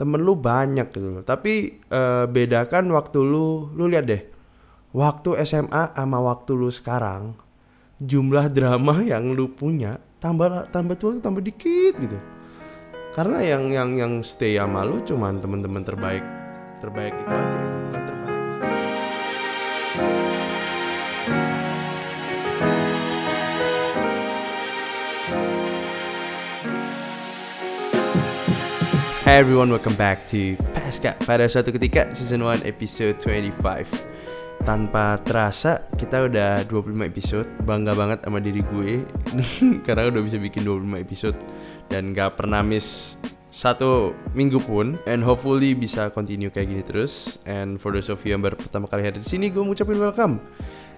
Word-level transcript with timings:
temen 0.00 0.24
lu 0.24 0.32
banyak 0.32 0.88
gitu. 0.88 1.20
Tapi 1.20 1.84
eh, 1.84 2.24
bedakan 2.24 2.88
waktu 2.96 3.20
lu, 3.20 3.68
lu 3.76 3.84
lihat 3.84 4.08
deh, 4.08 4.24
waktu 4.96 5.36
SMA 5.44 5.92
sama 5.92 6.24
waktu 6.24 6.56
lu 6.56 6.72
sekarang, 6.72 7.36
jumlah 8.00 8.48
drama 8.48 9.04
yang 9.04 9.36
lu 9.36 9.52
punya 9.52 10.00
tambah 10.16 10.72
tambah 10.72 10.96
tua 10.96 11.20
tambah 11.20 11.44
dikit 11.44 12.00
gitu. 12.00 12.16
Karena 13.12 13.44
yang 13.44 13.68
yang 13.68 13.90
yang 14.00 14.12
stay 14.24 14.56
sama 14.56 14.88
lu 14.88 15.04
cuman 15.04 15.36
teman-teman 15.36 15.84
terbaik 15.84 16.24
terbaik 16.80 17.12
itu 17.12 17.32
aja 17.36 17.60
gitu, 17.92 18.09
Hey 29.30 29.46
everyone, 29.46 29.70
welcome 29.70 29.94
back 29.94 30.26
to 30.34 30.58
Pasca 30.74 31.14
pada 31.22 31.46
suatu 31.46 31.70
ketika 31.70 32.10
season 32.10 32.42
1 32.42 32.66
episode 32.66 33.14
25 33.22 33.62
Tanpa 34.66 35.22
terasa 35.22 35.86
kita 35.94 36.26
udah 36.26 36.66
25 36.66 36.98
episode. 37.06 37.46
Bangga 37.62 37.94
banget 37.94 38.26
sama 38.26 38.42
diri 38.42 38.58
gue. 38.58 39.06
Karena 39.86 40.10
udah 40.10 40.18
bisa 40.26 40.34
bikin 40.34 40.66
25 40.66 40.82
episode. 40.98 41.38
Dan 41.86 42.10
gak 42.10 42.42
pernah 42.42 42.58
miss 42.66 43.22
satu 43.54 44.18
minggu 44.34 44.58
pun. 44.66 44.98
And 45.06 45.22
hopefully 45.22 45.78
bisa 45.78 46.10
continue 46.10 46.50
kayak 46.50 46.66
gini 46.66 46.82
terus. 46.82 47.38
And 47.46 47.78
for 47.78 47.94
those 47.94 48.10
of 48.10 48.18
you 48.26 48.34
yang 48.34 48.42
baru 48.42 48.58
pertama 48.58 48.90
kali 48.90 49.06
hadir 49.06 49.22
di 49.22 49.30
sini 49.30 49.54
gue 49.54 49.62
ngucapin 49.62 49.94
welcome. 50.02 50.42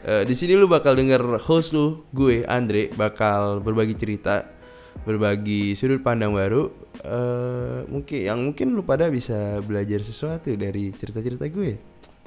Eh, 0.08 0.24
Di 0.24 0.33
sini 0.33 0.56
lu 0.56 0.72
bakal 0.72 0.96
denger 0.96 1.36
host 1.36 1.77
lu, 1.77 2.08
gue 2.16 2.48
Andre 2.48 2.88
Bakal 2.96 3.60
berbagi 3.60 3.92
cerita 3.92 4.61
berbagi 5.02 5.74
sudut 5.74 5.98
pandang 5.98 6.30
baru 6.30 6.70
eh 7.02 7.83
mungkin 7.91 8.19
yang 8.23 8.38
mungkin 8.38 8.77
lu 8.77 8.84
pada 8.87 9.10
bisa 9.10 9.59
belajar 9.64 10.05
sesuatu 10.05 10.52
dari 10.55 10.92
cerita-cerita 10.95 11.48
gue. 11.50 11.80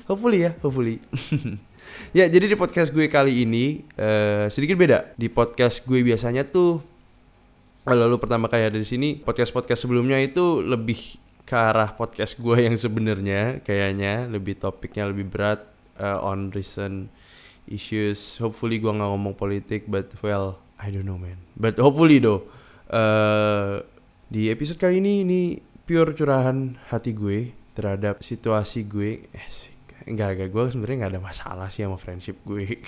Hopefully 0.05 0.45
ya 0.45 0.51
hopefully. 0.59 0.99
Ya 2.17 2.25
jadi 2.25 2.49
di 2.49 2.57
podcast 2.57 2.89
gue 2.89 3.05
kali 3.05 3.45
ini 3.45 3.85
eh 3.93 4.49
sedikit 4.49 4.73
beda. 4.73 5.13
Di 5.15 5.29
podcast 5.29 5.85
gue 5.85 6.01
biasanya 6.01 6.41
tuh 6.47 6.81
kalau 7.85 8.09
lu 8.09 8.17
pertama 8.17 8.49
kali 8.49 8.65
ada 8.65 8.79
di 8.81 8.87
sini 8.87 9.21
podcast 9.21 9.53
podcast 9.53 9.85
sebelumnya 9.85 10.17
itu 10.17 10.65
lebih 10.65 11.21
ke 11.45 11.53
arah 11.53 11.93
podcast 11.93 12.41
gue 12.41 12.57
yang 12.65 12.73
sebenarnya 12.73 13.61
kayaknya. 13.61 14.25
Lebih 14.25 14.57
topiknya 14.57 15.05
lebih 15.05 15.29
berat 15.29 15.61
eh, 16.01 16.17
on 16.25 16.49
recent 16.51 17.13
issues. 17.69 18.41
Hopefully 18.41 18.81
gue 18.81 18.89
nggak 18.89 19.05
ngomong 19.05 19.37
politik 19.37 19.85
but 19.85 20.09
well 20.25 20.57
I 20.81 20.89
don't 20.89 21.05
know 21.05 21.21
man. 21.21 21.37
But 21.53 21.77
hopefully 21.77 22.17
though 22.17 22.49
eh 22.89 23.75
di 24.25 24.49
episode 24.49 24.81
kali 24.81 24.99
ini 24.99 25.21
ini 25.21 25.41
pure 25.85 26.17
curahan 26.17 26.75
hati 26.89 27.13
gue 27.13 27.53
terhadap 27.77 28.25
situasi 28.25 28.89
gue. 28.89 29.29
Eh 29.29 29.47
enggak 30.09 30.37
enggak. 30.37 30.49
Gue 30.49 30.63
sebenarnya 30.73 30.97
nggak 31.05 31.13
ada 31.17 31.21
masalah 31.21 31.67
sih 31.69 31.85
sama 31.85 31.97
friendship 32.01 32.41
gue. 32.45 32.81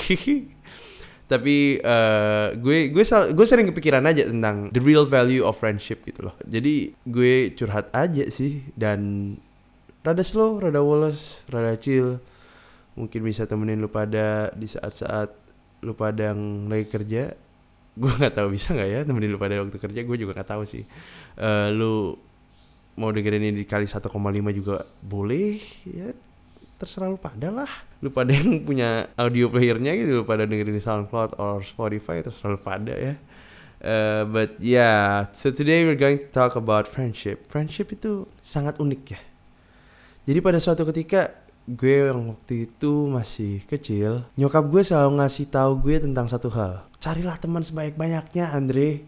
Tapi 1.32 1.78
eh 1.84 2.48
gue 2.56 2.78
gue 2.90 3.04
sal- 3.04 3.36
gue 3.36 3.46
sering 3.46 3.70
kepikiran 3.70 4.04
aja 4.08 4.26
tentang 4.26 4.72
the 4.72 4.82
real 4.82 5.04
value 5.04 5.44
of 5.44 5.60
friendship 5.60 6.02
gitu 6.08 6.26
loh. 6.26 6.36
Jadi 6.48 6.96
gue 7.06 7.52
curhat 7.54 7.92
aja 7.92 8.26
sih 8.32 8.64
dan 8.74 9.36
rada 10.02 10.24
slow 10.24 10.58
rada 10.58 10.80
woles 10.80 11.44
rada 11.52 11.76
chill. 11.76 12.18
Mungkin 12.98 13.22
bisa 13.22 13.46
temenin 13.46 13.78
lu 13.78 13.92
pada 13.92 14.50
di 14.58 14.66
saat-saat 14.66 15.30
lu 15.86 15.94
pada 15.94 16.34
yang 16.34 16.66
lagi 16.66 16.90
kerja 16.90 17.38
gue 17.98 18.12
nggak 18.14 18.34
tahu 18.38 18.48
bisa 18.54 18.78
nggak 18.78 18.90
ya 18.90 19.00
temenin 19.02 19.34
lu 19.34 19.42
pada 19.42 19.58
waktu 19.58 19.78
kerja? 19.82 20.00
Gue 20.06 20.18
juga 20.22 20.38
nggak 20.38 20.50
tahu 20.54 20.64
sih. 20.70 20.86
Eh 21.38 21.70
lu 21.74 22.14
mau 22.98 23.10
dengerin 23.14 23.54
ini 23.54 23.66
dikali 23.66 23.86
1,5 23.90 24.10
juga 24.54 24.86
boleh 25.02 25.58
ya. 25.90 26.14
Terserah 26.78 27.10
lu 27.10 27.18
pada 27.18 27.50
lah. 27.50 27.72
Lu 28.06 28.14
pada 28.14 28.30
yang 28.30 28.62
punya 28.62 29.10
audio 29.18 29.50
playernya 29.50 29.98
gitu 29.98 30.22
lu 30.22 30.26
pada 30.30 30.46
dengerin 30.46 30.78
di 30.78 30.84
SoundCloud 30.84 31.42
or 31.42 31.66
Spotify 31.66 32.22
terserah 32.22 32.54
lu 32.54 32.62
pada 32.62 32.94
ya. 32.94 33.18
Eh, 33.78 34.24
but 34.26 34.58
yeah 34.58 35.30
so 35.38 35.54
today 35.54 35.86
we're 35.86 35.98
going 35.98 36.22
to 36.22 36.30
talk 36.30 36.54
about 36.54 36.86
friendship. 36.86 37.46
Friendship 37.50 37.94
itu 37.94 38.30
sangat 38.46 38.78
unik 38.78 39.02
ya. 39.14 39.22
Jadi 40.28 40.40
pada 40.44 40.60
suatu 40.60 40.84
ketika 40.86 41.34
gue 41.68 42.10
yang 42.12 42.32
waktu 42.32 42.68
itu 42.72 43.12
masih 43.12 43.60
kecil, 43.68 44.24
nyokap 44.40 44.64
gue 44.72 44.82
selalu 44.88 45.20
ngasih 45.20 45.46
tahu 45.52 45.72
gue 45.84 46.00
tentang 46.00 46.28
satu 46.32 46.48
hal. 46.52 46.88
Carilah 47.08 47.40
teman 47.40 47.64
sebanyak-banyaknya, 47.64 48.52
Andre. 48.52 49.00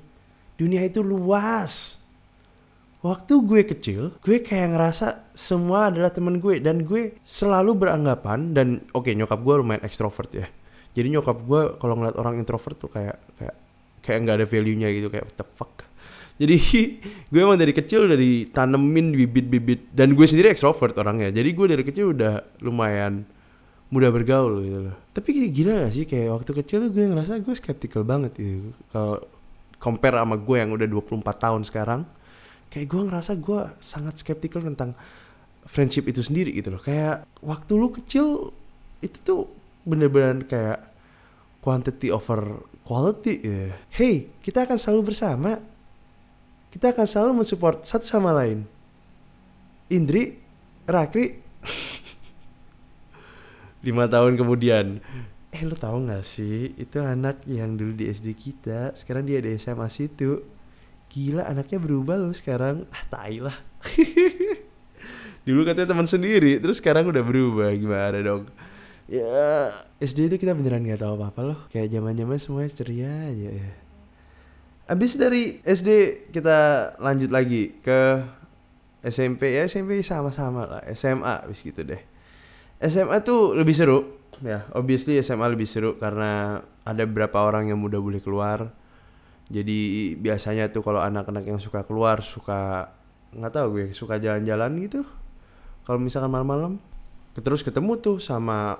Dunia 0.55 0.87
itu 0.87 1.03
luas. 1.03 1.99
Waktu 3.03 3.43
gue 3.43 3.61
kecil, 3.67 4.15
gue 4.23 4.39
kayak 4.39 4.71
ngerasa 4.71 5.27
semua 5.35 5.91
adalah 5.91 6.07
teman 6.07 6.39
gue 6.39 6.63
dan 6.63 6.87
gue 6.87 7.19
selalu 7.27 7.75
beranggapan 7.75 8.55
dan 8.55 8.87
oke 8.95 9.11
nyokap 9.11 9.43
gue 9.43 9.55
lumayan 9.59 9.83
ekstrovert 9.83 10.31
ya. 10.31 10.47
Jadi 10.95 11.11
nyokap 11.11 11.43
gue 11.43 11.61
kalau 11.75 11.99
ngeliat 11.99 12.15
orang 12.15 12.39
introvert 12.39 12.79
tuh 12.79 12.87
kayak 12.87 13.19
kayak 13.35 13.55
kayak 13.99 14.17
nggak 14.23 14.35
ada 14.39 14.47
value-nya 14.47 14.87
gitu 14.95 15.11
kayak 15.11 15.27
what 15.27 15.35
the 15.35 15.45
fuck. 15.59 15.75
Jadi 16.39 16.55
gue 17.35 17.39
emang 17.43 17.59
dari 17.59 17.75
kecil 17.75 18.07
udah 18.07 18.15
ditanemin 18.15 19.11
bibit-bibit 19.11 19.91
dan 19.91 20.15
gue 20.15 20.23
sendiri 20.23 20.55
ekstrovert 20.55 20.95
orangnya. 20.95 21.35
Jadi 21.35 21.51
gue 21.51 21.67
dari 21.67 21.83
kecil 21.83 22.15
udah 22.15 22.63
lumayan 22.63 23.27
mudah 23.89 24.09
bergaul 24.13 24.61
gitu 24.61 24.79
loh. 24.89 24.95
Tapi 25.13 25.49
gila 25.49 25.89
gak 25.89 25.93
sih 25.93 26.05
kayak 26.05 26.29
waktu 26.39 26.51
kecil 26.61 26.77
tuh 26.87 26.91
gue 26.93 27.05
ngerasa 27.09 27.41
gue 27.41 27.55
skeptical 27.57 28.05
banget 28.05 28.37
gitu. 28.37 28.71
Kalau 28.93 29.21
compare 29.81 30.17
sama 30.21 30.37
gue 30.37 30.55
yang 30.61 30.69
udah 30.73 30.87
24 30.87 31.25
tahun 31.25 31.61
sekarang, 31.65 32.01
kayak 32.69 32.87
gue 32.87 33.01
ngerasa 33.09 33.31
gue 33.37 33.61
sangat 33.81 34.21
skeptical 34.21 34.61
tentang 34.61 34.93
friendship 35.65 36.05
itu 36.05 36.21
sendiri 36.21 36.53
gitu 36.53 36.73
loh. 36.77 36.81
Kayak 36.81 37.25
waktu 37.41 37.71
lu 37.73 37.89
kecil 37.89 38.53
itu 39.01 39.17
tuh 39.25 39.49
bener-bener 39.83 40.45
kayak 40.45 40.79
quantity 41.65 42.13
over 42.13 42.61
quality 42.85 43.41
ya. 43.41 43.73
Hey, 43.89 44.29
kita 44.45 44.69
akan 44.69 44.77
selalu 44.77 45.13
bersama 45.13 45.57
kita 46.69 46.93
akan 46.93 47.05
selalu 47.09 47.31
mensupport 47.41 47.81
satu 47.81 48.05
sama 48.05 48.29
lain. 48.29 48.61
Indri, 49.89 50.37
Rakri, 50.85 51.41
lima 53.79 54.05
tahun 54.11 54.35
kemudian, 54.35 54.99
eh 55.49 55.61
lu 55.65 55.73
tahu 55.73 56.05
nggak 56.05 56.25
sih 56.25 56.77
itu 56.77 57.01
anak 57.01 57.41
yang 57.49 57.73
dulu 57.79 57.95
di 57.95 58.11
SD 58.11 58.35
kita, 58.37 58.93
sekarang 58.93 59.25
dia 59.25 59.41
di 59.41 59.55
SMA 59.57 59.87
situ. 59.89 60.43
Gila 61.09 61.49
anaknya 61.49 61.81
berubah 61.81 62.21
loh 62.21 62.35
sekarang. 62.37 62.85
Ah 62.93 63.03
tai 63.09 63.41
lah. 63.41 63.57
dulu 65.47 65.65
katanya 65.65 65.97
teman 65.97 66.05
sendiri, 66.05 66.61
terus 66.61 66.77
sekarang 66.77 67.09
udah 67.09 67.25
berubah 67.25 67.73
gimana 67.73 68.21
dong? 68.21 68.45
Ya 69.09 69.73
SD 69.97 70.29
itu 70.29 70.37
kita 70.37 70.53
beneran 70.53 70.85
nggak 70.85 71.01
tahu 71.01 71.17
apa-apa 71.17 71.41
loh. 71.41 71.59
Kayak 71.73 71.97
zaman-zaman 71.97 72.37
semuanya 72.37 72.69
ceria 72.69 73.09
aja 73.25 73.49
ya. 73.57 73.71
Abis 74.85 75.17
dari 75.17 75.57
SD 75.65 75.89
kita 76.29 76.93
lanjut 77.01 77.33
lagi 77.33 77.73
ke 77.81 78.21
SMP 79.01 79.57
ya 79.57 79.65
SMP 79.65 80.03
sama-sama 80.05 80.67
lah 80.67 80.81
SMA 80.93 81.47
abis 81.47 81.63
gitu 81.63 81.87
deh 81.87 82.01
SMA 82.79 83.19
tuh 83.27 83.59
lebih 83.59 83.75
seru. 83.75 83.99
Ya. 84.39 84.63
Obviously 84.71 85.19
SMA 85.19 85.51
lebih 85.51 85.67
seru 85.67 85.99
karena 85.99 86.63
ada 86.87 87.03
beberapa 87.03 87.43
orang 87.43 87.67
yang 87.67 87.79
mudah 87.79 87.99
boleh 87.99 88.23
keluar. 88.23 88.71
Jadi 89.51 90.13
biasanya 90.15 90.71
tuh 90.71 90.85
kalau 90.85 91.03
anak-anak 91.03 91.43
yang 91.43 91.59
suka 91.59 91.83
keluar 91.83 92.21
suka 92.23 92.93
nggak 93.29 93.53
tahu 93.53 93.67
gue 93.75 93.85
suka 93.91 94.15
jalan-jalan 94.21 94.79
gitu. 94.85 95.03
Kalau 95.83 95.99
misalkan 95.99 96.31
malam-malam 96.31 96.79
terus 97.39 97.63
ketemu 97.63 97.99
tuh 97.99 98.17
sama 98.19 98.79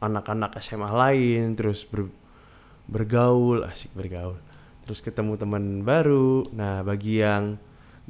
anak-anak 0.00 0.56
SMA 0.60 0.88
lain 0.88 1.52
terus 1.56 1.84
ber- 1.88 2.12
bergaul 2.90 3.64
asik 3.64 3.94
bergaul. 3.96 4.36
Terus 4.84 5.00
ketemu 5.00 5.38
teman 5.40 5.86
baru. 5.86 6.44
Nah 6.52 6.82
bagi 6.84 7.22
yang 7.22 7.56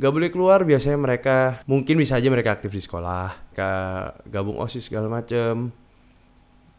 gak 0.01 0.13
boleh 0.17 0.33
keluar 0.33 0.65
biasanya 0.65 0.97
mereka 0.97 1.61
mungkin 1.69 2.01
bisa 2.01 2.17
aja 2.17 2.33
mereka 2.33 2.57
aktif 2.57 2.73
di 2.73 2.81
sekolah 2.81 3.53
ke 3.53 3.71
gabung 4.33 4.57
osis 4.57 4.89
segala 4.89 5.13
macem. 5.13 5.77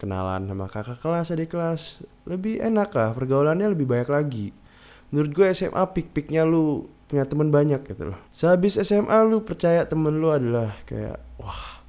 Kenalan 0.02 0.50
sama 0.50 0.66
kakak 0.66 0.98
kelas 0.98 1.30
adik 1.30 1.54
kelas 1.54 2.02
lebih 2.26 2.58
enak 2.58 2.90
lah 2.98 3.14
pergaulannya 3.14 3.78
lebih 3.78 3.86
banyak 3.86 4.10
lagi. 4.10 4.48
Menurut 5.14 5.32
gue 5.38 5.46
SMA 5.54 5.84
pik-piknya 5.94 6.42
lu 6.42 6.90
punya 7.06 7.30
teman 7.30 7.54
banyak 7.54 7.86
gitu 7.86 8.10
loh. 8.10 8.18
Sehabis 8.34 8.82
SMA 8.82 9.14
lu 9.30 9.46
percaya 9.46 9.86
temen 9.86 10.18
lu 10.18 10.34
adalah 10.34 10.74
kayak 10.90 11.22
wah 11.38 11.86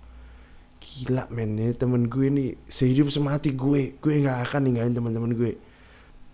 gila 0.83 1.25
men 1.33 1.57
ini 1.57 1.73
temen 1.73 2.13
gue 2.13 2.29
nih 2.29 2.51
sehidup 2.69 3.09
semati 3.09 3.57
gue 3.57 3.97
gue 3.97 4.13
nggak 4.21 4.53
akan 4.53 4.61
ninggalin 4.69 4.93
teman-teman 4.93 5.33
gue. 5.33 5.57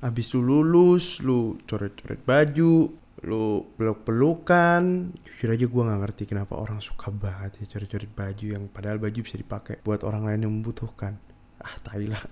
Abis 0.02 0.34
lu 0.34 0.42
lulus, 0.42 1.22
lu 1.22 1.62
coret-coret 1.66 2.22
baju, 2.26 2.90
lu 3.24 3.66
peluk-pelukan. 3.74 5.14
Jujur 5.24 5.48
aja 5.54 5.66
gue 5.66 5.82
nggak 5.82 6.00
ngerti 6.04 6.22
kenapa 6.28 6.58
orang 6.58 6.78
suka 6.78 7.10
banget 7.10 7.62
ya 7.62 7.66
coret-coret 7.70 8.10
baju 8.12 8.46
yang 8.46 8.64
padahal 8.70 8.98
baju 9.02 9.18
bisa 9.18 9.36
dipakai 9.38 9.80
buat 9.82 10.06
orang 10.06 10.28
lain 10.28 10.40
yang 10.46 10.52
membutuhkan. 10.60 11.18
Ah, 11.58 11.74
tai 11.82 12.06
lah. 12.06 12.22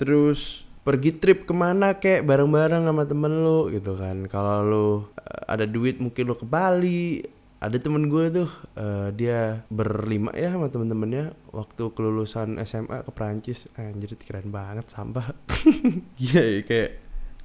Terus 0.00 0.64
pergi 0.82 1.14
trip 1.14 1.44
ke 1.46 1.54
mana 1.54 2.00
kek 2.00 2.24
bareng-bareng 2.24 2.88
sama 2.88 3.04
temen 3.04 3.32
lu 3.44 3.68
gitu 3.68 3.98
kan. 3.98 4.24
Kalau 4.30 4.56
lu 4.64 4.86
eh, 5.20 5.52
ada 5.52 5.68
duit 5.68 6.00
mungkin 6.00 6.32
lu 6.32 6.34
ke 6.38 6.46
Bali 6.48 7.22
ada 7.62 7.78
temen 7.78 8.10
gue 8.10 8.26
tuh 8.42 8.50
uh, 8.74 9.14
dia 9.14 9.62
berlima 9.70 10.34
ya 10.34 10.50
sama 10.50 10.66
temen-temennya 10.66 11.30
waktu 11.54 11.94
kelulusan 11.94 12.58
SMA 12.66 13.06
ke 13.06 13.10
Prancis 13.14 13.70
anjir 13.78 14.18
keren 14.18 14.50
banget 14.50 14.90
sampah 14.90 15.30
iya 16.26 16.42
ya, 16.58 16.60
kayak 16.66 16.90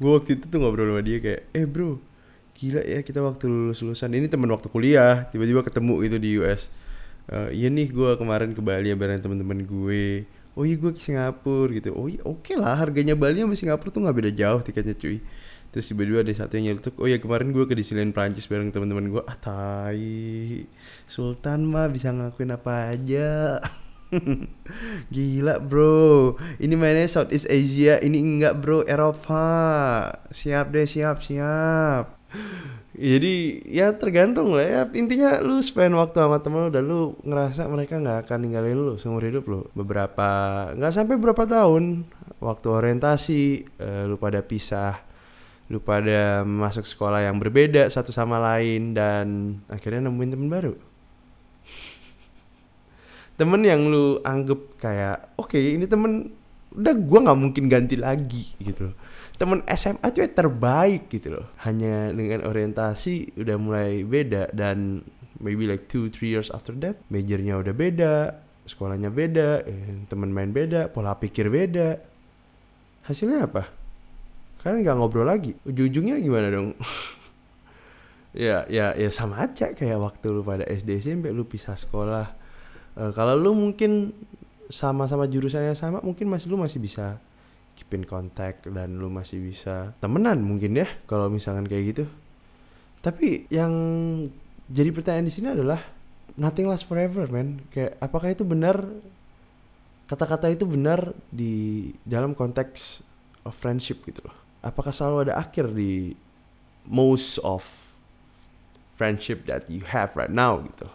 gue 0.01 0.09
waktu 0.09 0.41
itu 0.41 0.49
tuh 0.49 0.57
ngobrol 0.57 0.89
sama 0.89 1.05
dia 1.05 1.21
kayak 1.21 1.53
eh 1.53 1.69
bro 1.69 2.01
gila 2.57 2.81
ya 2.81 3.05
kita 3.05 3.21
waktu 3.21 3.45
lulus 3.45 3.85
lulusan 3.85 4.09
ini 4.17 4.25
temen 4.25 4.49
waktu 4.49 4.65
kuliah 4.73 5.29
tiba-tiba 5.29 5.61
ketemu 5.61 5.93
gitu 6.09 6.17
di 6.17 6.29
US 6.41 6.73
uh, 7.31 7.47
eh, 7.51 7.59
iya 7.63 7.67
nih 7.67 7.91
gue 7.91 8.09
kemarin 8.15 8.51
ke 8.55 8.61
Bali 8.63 8.91
ya 8.91 8.97
bareng 8.97 9.19
temen-temen 9.19 9.67
gue. 9.67 10.27
Oh 10.57 10.65
iya 10.65 10.73
gue 10.73 10.91
ke 10.95 10.99
Singapura 10.99 11.69
gitu. 11.75 11.93
Oh 11.93 12.09
iya 12.09 12.21
oke 12.25 12.41
okay 12.41 12.55
lah 12.57 12.73
harganya 12.73 13.13
Bali 13.13 13.43
sama 13.43 13.53
Singapura 13.53 13.93
tuh 13.93 14.01
nggak 14.03 14.17
beda 14.17 14.31
jauh 14.33 14.61
tiketnya 14.63 14.95
cuy. 14.97 15.21
Terus 15.69 15.85
tiba-tiba 15.91 16.23
ada 16.23 16.33
satu 16.33 16.57
yang 16.57 16.73
nyelutuk 16.73 16.95
oh 16.97 17.05
ya 17.05 17.19
kemarin 17.19 17.51
gue 17.53 17.65
ke 17.67 17.75
Disneyland 17.77 18.15
Prancis 18.15 18.47
bareng 18.49 18.73
teman-teman 18.73 19.11
gue 19.11 19.23
ah 19.27 19.37
tai. 19.37 20.65
Sultan 21.05 21.67
mah 21.67 21.91
bisa 21.91 22.09
ngakuin 22.09 22.55
apa 22.55 22.95
aja. 22.95 23.61
Gila 25.13 25.59
bro. 25.59 26.39
Ini 26.57 26.73
mainnya 26.79 27.11
Southeast 27.11 27.51
Asia. 27.51 27.99
Ini 27.99 28.17
enggak 28.17 28.63
bro. 28.63 28.81
Eropa. 28.87 29.45
Siap 30.31 30.71
deh 30.73 30.87
siap 30.87 31.19
siap 31.21 32.16
jadi 32.97 33.61
ya 33.69 33.93
tergantung 33.93 34.57
lah 34.57 34.65
ya. 34.65 34.81
Intinya 34.97 35.37
lu 35.39 35.61
spend 35.61 35.93
waktu 35.93 36.17
sama 36.17 36.41
temen 36.41 36.67
lu 36.67 36.69
dan 36.73 36.83
lu 36.89 37.13
ngerasa 37.21 37.69
mereka 37.69 38.01
nggak 38.01 38.25
akan 38.25 38.37
ninggalin 38.41 38.77
lu 38.77 38.93
seumur 38.97 39.21
hidup 39.21 39.45
lu. 39.45 39.61
Beberapa 39.77 40.29
nggak 40.73 40.93
sampai 40.93 41.15
berapa 41.15 41.43
tahun. 41.45 42.09
Waktu 42.41 42.67
orientasi 42.69 43.41
uh, 43.81 44.03
lu 44.09 44.17
pada 44.17 44.41
pisah 44.45 45.07
lu 45.67 45.83
pada 45.83 46.47
masuk 46.47 46.87
sekolah 46.87 47.27
yang 47.27 47.43
berbeda 47.43 47.91
satu 47.91 48.15
sama 48.15 48.39
lain 48.39 48.95
dan 48.95 49.59
akhirnya 49.67 50.07
nemuin 50.07 50.31
temen 50.31 50.47
baru. 50.47 50.73
Temen 53.37 53.61
yang 53.61 53.85
lu 53.91 54.17
anggap 54.23 54.57
kayak 54.81 55.37
oke 55.37 55.53
okay, 55.53 55.75
ini 55.75 55.85
temen 55.85 56.31
udah 56.75 56.93
gua 56.99 57.19
nggak 57.29 57.39
mungkin 57.39 57.63
ganti 57.71 57.95
lagi 57.95 58.55
gitu 58.59 58.91
loh. 58.91 58.95
Temen 59.37 59.61
SMA 59.69 60.07
tuh 60.11 60.25
terbaik 60.27 61.07
gitu 61.13 61.37
loh. 61.37 61.45
Hanya 61.63 62.09
dengan 62.11 62.43
orientasi 62.43 63.37
udah 63.37 63.55
mulai 63.61 64.01
beda 64.01 64.51
dan 64.51 65.05
maybe 65.37 65.69
like 65.69 65.85
two 65.85 66.09
three 66.09 66.33
years 66.33 66.49
after 66.49 66.73
that 66.81 66.97
majornya 67.13 67.61
udah 67.61 67.73
beda 67.77 68.13
sekolahnya 68.65 69.13
beda 69.13 69.61
eh, 69.69 70.03
temen 70.09 70.33
main 70.33 70.51
beda 70.51 70.91
pola 70.91 71.15
pikir 71.15 71.47
beda. 71.47 71.97
Hasilnya 73.07 73.47
apa? 73.47 73.63
Kalian 74.59 74.83
nggak 74.83 74.97
ngobrol 74.99 75.23
lagi? 75.23 75.55
Ujung-ujungnya 75.63 76.19
gimana 76.19 76.47
dong? 76.51 76.75
Ya 78.37 78.69
ya 78.69 78.93
ya 78.93 79.09
sama 79.09 79.41
aja 79.41 79.73
kayak 79.73 79.97
waktu 79.97 80.29
lu 80.29 80.45
pada 80.45 80.61
SD 80.61 81.01
SMP 81.01 81.33
lu 81.33 81.49
pisah 81.49 81.73
sekolah. 81.73 82.37
Uh, 82.93 83.09
kalau 83.09 83.33
lu 83.33 83.57
mungkin 83.57 84.13
sama-sama 84.67 85.27
jurusannya 85.27 85.73
sama 85.73 86.03
mungkin 86.03 86.27
masih 86.27 86.51
lu 86.51 86.59
masih 86.59 86.79
bisa 86.79 87.19
keep 87.77 87.93
in 87.93 88.03
contact 88.03 88.65
dan 88.67 88.97
lu 88.97 89.07
masih 89.07 89.37
bisa 89.37 89.93
temenan 90.01 90.41
mungkin 90.41 90.75
ya 90.75 90.87
kalau 91.05 91.29
misalkan 91.29 91.69
kayak 91.69 91.83
gitu. 91.93 92.05
Tapi 93.05 93.47
yang 93.53 93.71
jadi 94.67 94.89
pertanyaan 94.91 95.29
di 95.29 95.33
sini 95.33 95.53
adalah 95.53 95.79
nothing 96.35 96.67
lasts 96.67 96.87
forever 96.87 97.29
man. 97.29 97.63
Kayak 97.69 97.95
apakah 98.01 98.33
itu 98.33 98.43
benar? 98.43 98.81
Kata-kata 100.07 100.47
itu 100.47 100.63
benar 100.63 101.11
di 101.29 101.91
dalam 102.07 102.31
konteks 102.31 103.03
of 103.43 103.53
friendship 103.53 104.01
gitu 104.07 104.23
loh. 104.23 104.35
Apakah 104.63 104.91
selalu 104.95 105.29
ada 105.29 105.39
akhir 105.39 105.71
di 105.75 106.15
most 106.87 107.37
of 107.43 107.63
friendship 108.97 109.45
that 109.45 109.69
you 109.69 109.85
have 109.85 110.15
right 110.17 110.33
now 110.33 110.57
gitu 110.63 110.89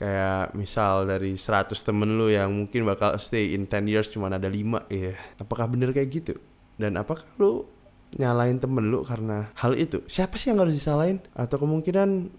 kayak 0.00 0.56
misal 0.56 1.04
dari 1.04 1.36
100 1.36 1.72
temen 1.76 2.18
lu 2.18 2.32
yang 2.32 2.50
mungkin 2.50 2.82
bakal 2.88 3.14
stay 3.20 3.54
in 3.54 3.68
10 3.68 3.86
years 3.86 4.08
cuma 4.10 4.32
ada 4.32 4.48
5 4.48 4.88
ya 4.88 5.14
apakah 5.38 5.68
bener 5.68 5.92
kayak 5.92 6.08
gitu? 6.10 6.34
Dan 6.80 6.96
apakah 6.96 7.24
lu 7.36 7.68
nyalain 8.16 8.58
temen 8.60 8.88
lu 8.92 9.04
karena 9.04 9.52
hal 9.56 9.76
itu? 9.76 10.04
Siapa 10.08 10.36
sih 10.36 10.52
yang 10.52 10.60
harus 10.64 10.76
disalahin? 10.76 11.20
Atau 11.32 11.60
kemungkinan 11.60 12.32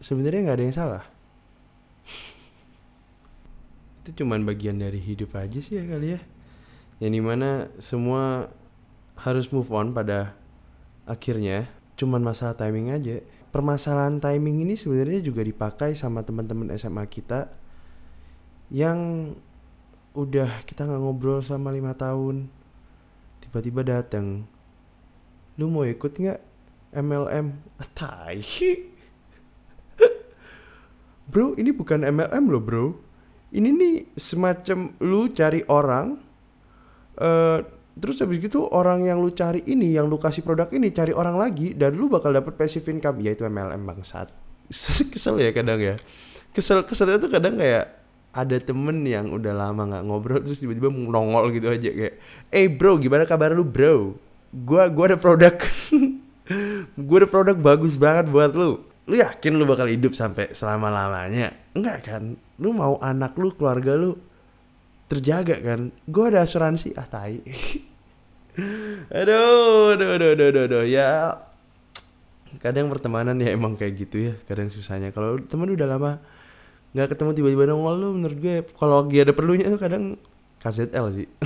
sebenarnya 0.00 0.40
nggak 0.48 0.56
ada 0.56 0.64
yang 0.64 0.76
salah? 0.76 1.04
Itu 4.04 4.24
cuman 4.24 4.44
bagian 4.44 4.76
dari 4.76 5.00
hidup 5.00 5.32
aja 5.36 5.60
sih 5.60 5.80
ya 5.80 5.84
kali 5.88 6.18
ya. 6.18 6.20
Yang 7.00 7.12
di 7.12 7.22
mana 7.22 7.50
semua 7.80 8.52
harus 9.16 9.48
move 9.48 9.70
on 9.72 9.96
pada 9.96 10.36
akhirnya. 11.08 11.68
Cuman 11.94 12.20
masalah 12.20 12.58
timing 12.58 12.90
aja 12.90 13.22
permasalahan 13.54 14.18
timing 14.18 14.66
ini 14.66 14.74
sebenarnya 14.74 15.22
juga 15.22 15.46
dipakai 15.46 15.94
sama 15.94 16.26
teman-teman 16.26 16.74
SMA 16.74 17.06
kita 17.06 17.54
yang 18.74 19.30
udah 20.18 20.66
kita 20.66 20.82
nggak 20.82 20.98
ngobrol 20.98 21.38
sama 21.38 21.70
lima 21.70 21.94
tahun 21.94 22.50
tiba-tiba 23.38 23.86
datang 23.86 24.42
lu 25.54 25.70
mau 25.70 25.86
ikut 25.86 26.18
nggak 26.18 26.40
MLM 26.98 27.54
tai. 27.98 28.42
Bro 31.30 31.54
ini 31.54 31.70
bukan 31.70 32.02
MLM 32.02 32.44
loh 32.50 32.62
bro. 32.62 32.86
Ini 33.54 33.70
nih 33.70 34.18
semacam 34.18 34.98
lu 34.98 35.30
cari 35.30 35.62
orang 35.70 36.18
uh, 37.22 37.62
Terus 37.94 38.18
habis 38.18 38.42
gitu 38.42 38.66
orang 38.74 39.06
yang 39.06 39.22
lu 39.22 39.30
cari 39.30 39.62
ini, 39.70 39.94
yang 39.94 40.10
lu 40.10 40.18
kasih 40.18 40.42
produk 40.42 40.66
ini, 40.74 40.90
cari 40.90 41.14
orang 41.14 41.38
lagi 41.38 41.78
dan 41.78 41.94
lu 41.94 42.10
bakal 42.10 42.34
dapet 42.34 42.58
passive 42.58 42.82
income 42.90 43.22
yaitu 43.22 43.46
MLM 43.46 43.86
bangsat. 43.86 44.34
Kesel 45.14 45.38
ya 45.38 45.54
kadang 45.54 45.78
ya. 45.78 45.94
Kesel 46.50 46.82
keselnya 46.82 47.22
tuh 47.22 47.30
kadang 47.30 47.54
kayak 47.54 48.02
ada 48.34 48.58
temen 48.58 49.06
yang 49.06 49.30
udah 49.30 49.54
lama 49.54 49.86
nggak 49.86 50.04
ngobrol 50.10 50.42
terus 50.42 50.58
tiba-tiba 50.58 50.90
nongol 50.90 51.54
gitu 51.54 51.70
aja 51.70 51.86
kayak, 51.86 52.14
eh 52.50 52.66
bro 52.66 52.98
gimana 52.98 53.30
kabar 53.30 53.54
lu 53.54 53.62
bro? 53.62 54.18
Gua 54.50 54.90
gua 54.90 55.14
ada 55.14 55.18
produk, 55.18 55.54
gua 57.06 57.16
ada 57.22 57.28
produk 57.30 57.56
bagus 57.58 57.94
banget 57.94 58.26
buat 58.26 58.54
lu. 58.58 58.82
Lu 59.06 59.14
yakin 59.14 59.54
lu 59.54 59.66
bakal 59.66 59.86
hidup 59.86 60.18
sampai 60.18 60.50
selama 60.50 60.90
lamanya? 60.90 61.54
Enggak 61.78 62.10
kan? 62.10 62.34
Lu 62.58 62.74
mau 62.74 62.98
anak 62.98 63.38
lu, 63.38 63.54
keluarga 63.54 63.94
lu 63.94 64.18
terjaga 65.10 65.56
kan? 65.60 65.92
Gue 66.08 66.32
ada 66.32 66.44
asuransi. 66.44 66.96
Ah 66.96 67.08
tai. 67.08 67.40
Aduh 69.10 69.98
aduh 69.98 70.14
aduh 70.14 70.30
aduh 70.30 70.46
aduh, 70.46 70.64
aduh. 70.70 70.84
ya 70.86 71.34
kadang 72.62 72.86
pertemanan 72.86 73.34
ya 73.42 73.50
emang 73.50 73.74
kayak 73.74 74.06
gitu 74.06 74.30
ya. 74.30 74.34
Kadang 74.46 74.70
susahnya. 74.70 75.10
Kalau 75.10 75.42
temen 75.42 75.74
udah 75.74 75.88
lama 75.90 76.22
nggak 76.94 77.10
ketemu 77.10 77.30
tiba-tiba 77.34 77.66
nongol 77.66 77.94
lu 77.98 78.08
menurut 78.14 78.38
gue 78.38 78.62
kalau 78.78 79.02
lagi 79.02 79.26
ada 79.26 79.34
perlunya 79.34 79.66
tuh 79.66 79.82
kadang 79.82 80.14
KZL 80.62 81.06
sih. 81.10 81.26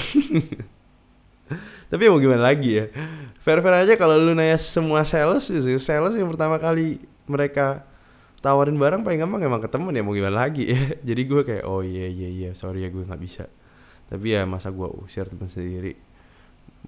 Tapi 1.91 2.03
mau 2.13 2.21
gimana 2.21 2.53
lagi 2.53 2.77
ya? 2.77 2.93
Fair 3.41 3.65
fair 3.65 3.89
aja 3.89 3.97
kalau 3.97 4.21
lu 4.21 4.37
nanya 4.37 4.61
semua 4.61 5.09
sales 5.09 5.49
sales 5.81 6.15
yang 6.21 6.29
pertama 6.29 6.61
kali 6.61 7.01
mereka 7.25 7.89
tawarin 8.39 8.79
barang 8.79 9.03
paling 9.03 9.19
gampang 9.19 9.43
emang 9.43 9.63
ketemu 9.63 9.87
ya 9.91 10.03
mau 10.07 10.15
gimana 10.15 10.37
lagi? 10.47 10.71
Ya 10.71 10.81
jadi 11.09 11.23
gue 11.27 11.41
kayak 11.43 11.65
oh 11.67 11.83
iya 11.83 12.07
iya 12.07 12.29
iya 12.31 12.51
sorry 12.55 12.87
ya 12.87 12.89
gue 12.91 13.03
nggak 13.03 13.23
bisa. 13.23 13.51
Tapi 14.09 14.35
ya 14.35 14.47
masa 14.49 14.71
gue 14.71 14.89
usir 15.05 15.27
teman 15.29 15.51
sendiri 15.51 15.99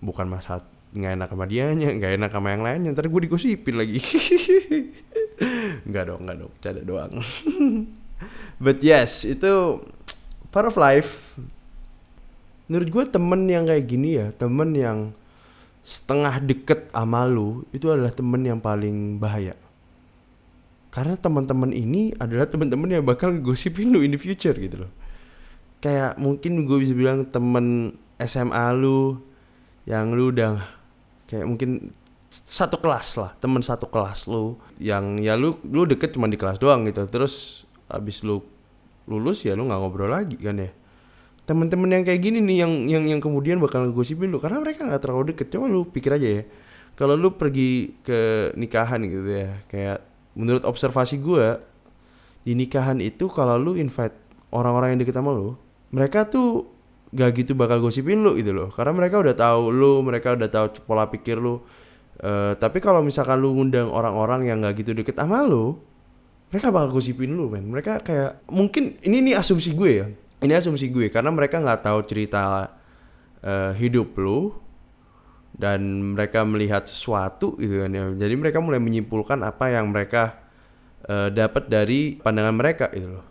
bukan 0.01 0.31
masa 0.31 0.63
nggak 0.91 1.13
enak 1.23 1.29
sama 1.31 1.47
dia 1.47 1.71
nya 1.71 1.95
nggak 1.95 2.19
enak 2.19 2.31
sama 2.35 2.49
yang 2.51 2.63
lainnya 2.67 2.91
ntar 2.95 3.07
gue 3.07 3.21
digosipin 3.27 3.77
lagi. 3.79 3.99
Nggak 5.89 6.05
dong 6.13 6.29
nggak 6.29 6.37
dong 6.37 6.53
canda 6.61 6.83
doang. 6.85 7.13
But 8.65 8.85
yes 8.85 9.25
itu 9.25 9.81
part 10.53 10.69
of 10.69 10.77
life. 10.77 11.41
Menurut 12.69 12.89
gue 12.93 13.05
temen 13.09 13.49
yang 13.49 13.65
kayak 13.65 13.85
gini 13.89 14.21
ya 14.21 14.31
temen 14.37 14.77
yang 14.77 15.17
setengah 15.81 16.45
deket 16.45 16.93
sama 16.93 17.25
lu 17.25 17.65
itu 17.73 17.89
adalah 17.89 18.13
temen 18.13 18.45
yang 18.45 18.61
paling 18.61 19.17
bahaya 19.17 19.57
karena 20.91 21.15
teman-teman 21.15 21.71
ini 21.71 22.11
adalah 22.19 22.51
teman-teman 22.51 22.99
yang 22.99 23.07
bakal 23.07 23.31
gosipin 23.39 23.95
lu 23.95 24.03
in 24.03 24.11
the 24.11 24.21
future 24.21 24.55
gitu 24.55 24.87
loh. 24.87 24.93
Kayak 25.79 26.19
mungkin 26.19 26.67
gue 26.67 26.79
bisa 26.83 26.93
bilang 26.93 27.31
temen 27.31 27.97
SMA 28.19 28.67
lu 28.75 29.23
yang 29.87 30.13
lu 30.13 30.35
udah 30.35 30.61
kayak 31.31 31.47
mungkin 31.47 31.95
satu 32.31 32.79
kelas 32.79 33.19
lah 33.19 33.31
temen 33.39 33.63
satu 33.63 33.91
kelas 33.91 34.31
lu 34.31 34.55
yang 34.79 35.19
ya 35.19 35.35
lu 35.35 35.59
lu 35.67 35.87
deket 35.87 36.15
cuma 36.15 36.27
di 36.27 36.37
kelas 36.37 36.59
doang 36.59 36.85
gitu. 36.91 37.07
Terus 37.07 37.65
abis 37.87 38.27
lu 38.27 38.43
lulus 39.07 39.47
ya 39.47 39.55
lu 39.55 39.71
nggak 39.71 39.81
ngobrol 39.81 40.11
lagi 40.11 40.37
kan 40.37 40.59
ya. 40.59 40.75
Temen-temen 41.47 41.87
yang 41.91 42.05
kayak 42.07 42.21
gini 42.21 42.39
nih 42.43 42.67
yang 42.67 42.73
yang 42.91 43.05
yang 43.07 43.21
kemudian 43.23 43.63
bakal 43.63 43.87
gosipin 43.95 44.31
lu 44.31 44.43
karena 44.43 44.59
mereka 44.59 44.85
nggak 44.85 45.03
terlalu 45.07 45.33
deket. 45.33 45.55
Coba 45.55 45.71
lu 45.71 45.87
pikir 45.87 46.19
aja 46.19 46.43
ya 46.43 46.43
kalau 46.99 47.15
lu 47.17 47.33
pergi 47.33 47.97
ke 48.03 48.53
nikahan 48.59 49.01
gitu 49.07 49.25
ya 49.25 49.65
kayak 49.71 50.10
menurut 50.35 50.63
observasi 50.63 51.19
gue 51.19 51.59
di 52.47 52.57
nikahan 52.57 52.99
itu 53.03 53.29
kalau 53.29 53.61
lu 53.61 53.77
invite 53.77 54.17
orang-orang 54.51 54.97
yang 54.97 55.01
deket 55.05 55.17
sama 55.19 55.35
lu 55.35 55.59
mereka 55.91 56.27
tuh 56.27 56.71
gak 57.11 57.43
gitu 57.43 57.53
bakal 57.59 57.83
gosipin 57.83 58.23
lu 58.23 58.39
gitu 58.39 58.55
loh. 58.55 58.71
Karena 58.71 58.95
mereka 58.95 59.19
udah 59.19 59.35
tahu 59.35 59.75
lu 59.75 60.01
mereka 60.07 60.35
udah 60.39 60.49
tahu 60.51 60.67
pola 60.87 61.11
pikir 61.11 61.39
lu. 61.39 61.59
Uh, 62.21 62.53
tapi 62.61 62.85
kalau 62.85 63.01
misalkan 63.01 63.41
lu 63.41 63.57
ngundang 63.57 63.89
orang-orang 63.91 64.47
yang 64.47 64.63
gak 64.63 64.79
gitu 64.79 64.95
deket 64.95 65.19
sama 65.19 65.43
lu 65.43 65.81
mereka 66.51 66.71
bakal 66.71 66.99
gosipin 66.99 67.35
lu 67.35 67.51
men. 67.51 67.67
Mereka 67.67 68.07
kayak 68.07 68.47
mungkin 68.51 68.99
ini 69.03 69.31
nih 69.31 69.35
asumsi 69.39 69.75
gue 69.75 69.91
ya. 69.91 70.07
Ini 70.41 70.57
asumsi 70.57 70.89
gue 70.89 71.13
karena 71.13 71.29
mereka 71.29 71.61
nggak 71.61 71.85
tahu 71.85 72.01
cerita 72.09 72.73
uh, 73.45 73.73
hidup 73.77 74.17
lu 74.17 74.57
dan 75.61 76.17
mereka 76.17 76.41
melihat 76.49 76.89
sesuatu 76.89 77.53
gitu 77.61 77.85
kan 77.85 77.93
ya. 77.93 78.09
Jadi 78.17 78.35
mereka 78.41 78.65
mulai 78.65 78.81
menyimpulkan 78.81 79.45
apa 79.45 79.69
yang 79.69 79.93
mereka 79.93 80.41
uh, 81.05 81.29
dapat 81.29 81.69
dari 81.69 82.17
pandangan 82.17 82.57
mereka 82.57 82.89
gitu 82.97 83.21
loh. 83.21 83.25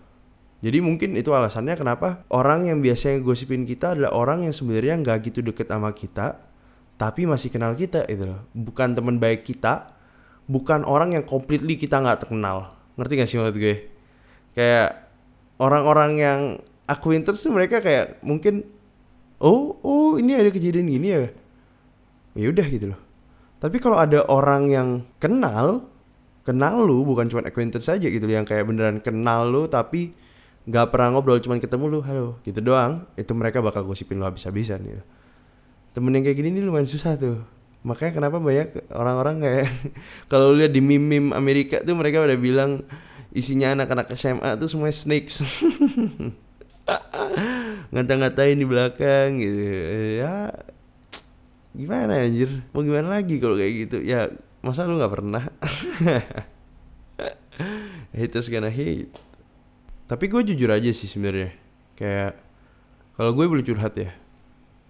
Jadi 0.61 0.77
mungkin 0.85 1.17
itu 1.17 1.33
alasannya 1.33 1.73
kenapa 1.73 2.21
orang 2.29 2.69
yang 2.69 2.85
biasanya 2.85 3.25
gosipin 3.25 3.65
kita 3.65 3.97
adalah 3.97 4.13
orang 4.13 4.45
yang 4.45 4.53
sebenarnya 4.53 5.01
nggak 5.01 5.17
gitu 5.31 5.39
deket 5.41 5.71
sama 5.71 5.89
kita 5.95 6.37
tapi 6.99 7.25
masih 7.25 7.49
kenal 7.49 7.73
kita 7.73 8.05
gitu 8.05 8.29
loh. 8.29 8.45
Bukan 8.53 8.93
teman 8.93 9.17
baik 9.17 9.41
kita 9.41 9.89
bukan 10.45 10.85
orang 10.85 11.17
yang 11.17 11.25
completely 11.25 11.81
kita 11.81 11.97
nggak 11.97 12.27
terkenal. 12.27 12.77
Ngerti 12.99 13.13
gak 13.17 13.29
sih 13.31 13.39
maksud 13.39 13.55
gue? 13.55 13.75
Kayak 14.53 15.07
orang-orang 15.57 16.11
yang 16.19 16.39
acquaintance 16.89 17.45
tuh 17.45 17.55
mereka 17.55 17.79
kayak 17.79 18.19
mungkin 18.19 18.67
oh 19.39 19.79
oh 19.79 20.19
ini 20.19 20.35
ada 20.35 20.51
kejadian 20.51 20.91
gini 20.91 21.07
ya 21.15 21.31
ya 22.33 22.49
udah 22.49 22.67
gitu 22.67 22.85
loh. 22.93 23.01
Tapi 23.59 23.77
kalau 23.83 23.99
ada 23.99 24.23
orang 24.31 24.71
yang 24.71 24.89
kenal 25.19 25.89
kenal 26.49 26.81
lu 26.81 27.05
bukan 27.05 27.29
cuma 27.29 27.45
acquaintance 27.45 27.85
saja 27.85 28.09
gitu 28.09 28.25
yang 28.25 28.41
kayak 28.41 28.65
beneran 28.65 28.97
kenal 29.03 29.45
lu 29.45 29.69
tapi 29.69 30.17
nggak 30.65 30.89
pernah 30.89 31.13
ngobrol 31.13 31.37
cuma 31.37 31.61
ketemu 31.61 31.85
lu 31.85 31.99
halo 32.01 32.41
gitu 32.41 32.57
doang 32.61 33.05
itu 33.13 33.29
mereka 33.37 33.61
bakal 33.61 33.85
gosipin 33.85 34.17
lu 34.17 34.25
habis-habisan 34.25 34.81
gitu. 34.81 35.03
Temen 35.93 36.17
yang 36.17 36.25
kayak 36.25 36.37
gini 36.41 36.57
nih 36.57 36.65
lumayan 36.65 36.89
susah 36.89 37.13
tuh. 37.21 37.37
Makanya 37.85 38.11
kenapa 38.17 38.41
banyak 38.41 38.91
orang-orang 38.91 39.35
kayak 39.45 39.67
kalau 40.31 40.57
lihat 40.57 40.73
di 40.73 40.81
meme-meme 40.81 41.37
Amerika 41.37 41.85
tuh 41.85 41.93
mereka 41.93 42.25
udah 42.25 42.39
bilang 42.39 42.81
isinya 43.29 43.77
anak-anak 43.77 44.09
SMA 44.17 44.57
tuh 44.57 44.67
semua 44.67 44.89
snakes. 44.89 45.45
Ngata-ngatain 47.93 48.57
di 48.57 48.65
belakang 48.65 49.37
gitu. 49.37 49.61
Ya 50.25 50.49
gimana 51.79 52.19
anjir? 52.19 52.59
Mau 52.75 52.83
gimana 52.83 53.07
lagi 53.07 53.39
kalau 53.39 53.55
kayak 53.55 53.73
gitu? 53.87 53.97
Ya 54.03 54.27
masa 54.59 54.83
lu 54.83 54.99
nggak 54.99 55.13
pernah? 55.15 55.47
Haters 58.15 58.51
gonna 58.51 58.67
hate. 58.67 59.15
Tapi 60.09 60.25
gue 60.27 60.41
jujur 60.51 60.69
aja 60.73 60.91
sih 60.91 61.07
sebenarnya. 61.07 61.55
Kayak 61.95 62.35
kalau 63.15 63.31
gue 63.31 63.45
boleh 63.47 63.63
curhat 63.63 63.95
ya? 63.95 64.11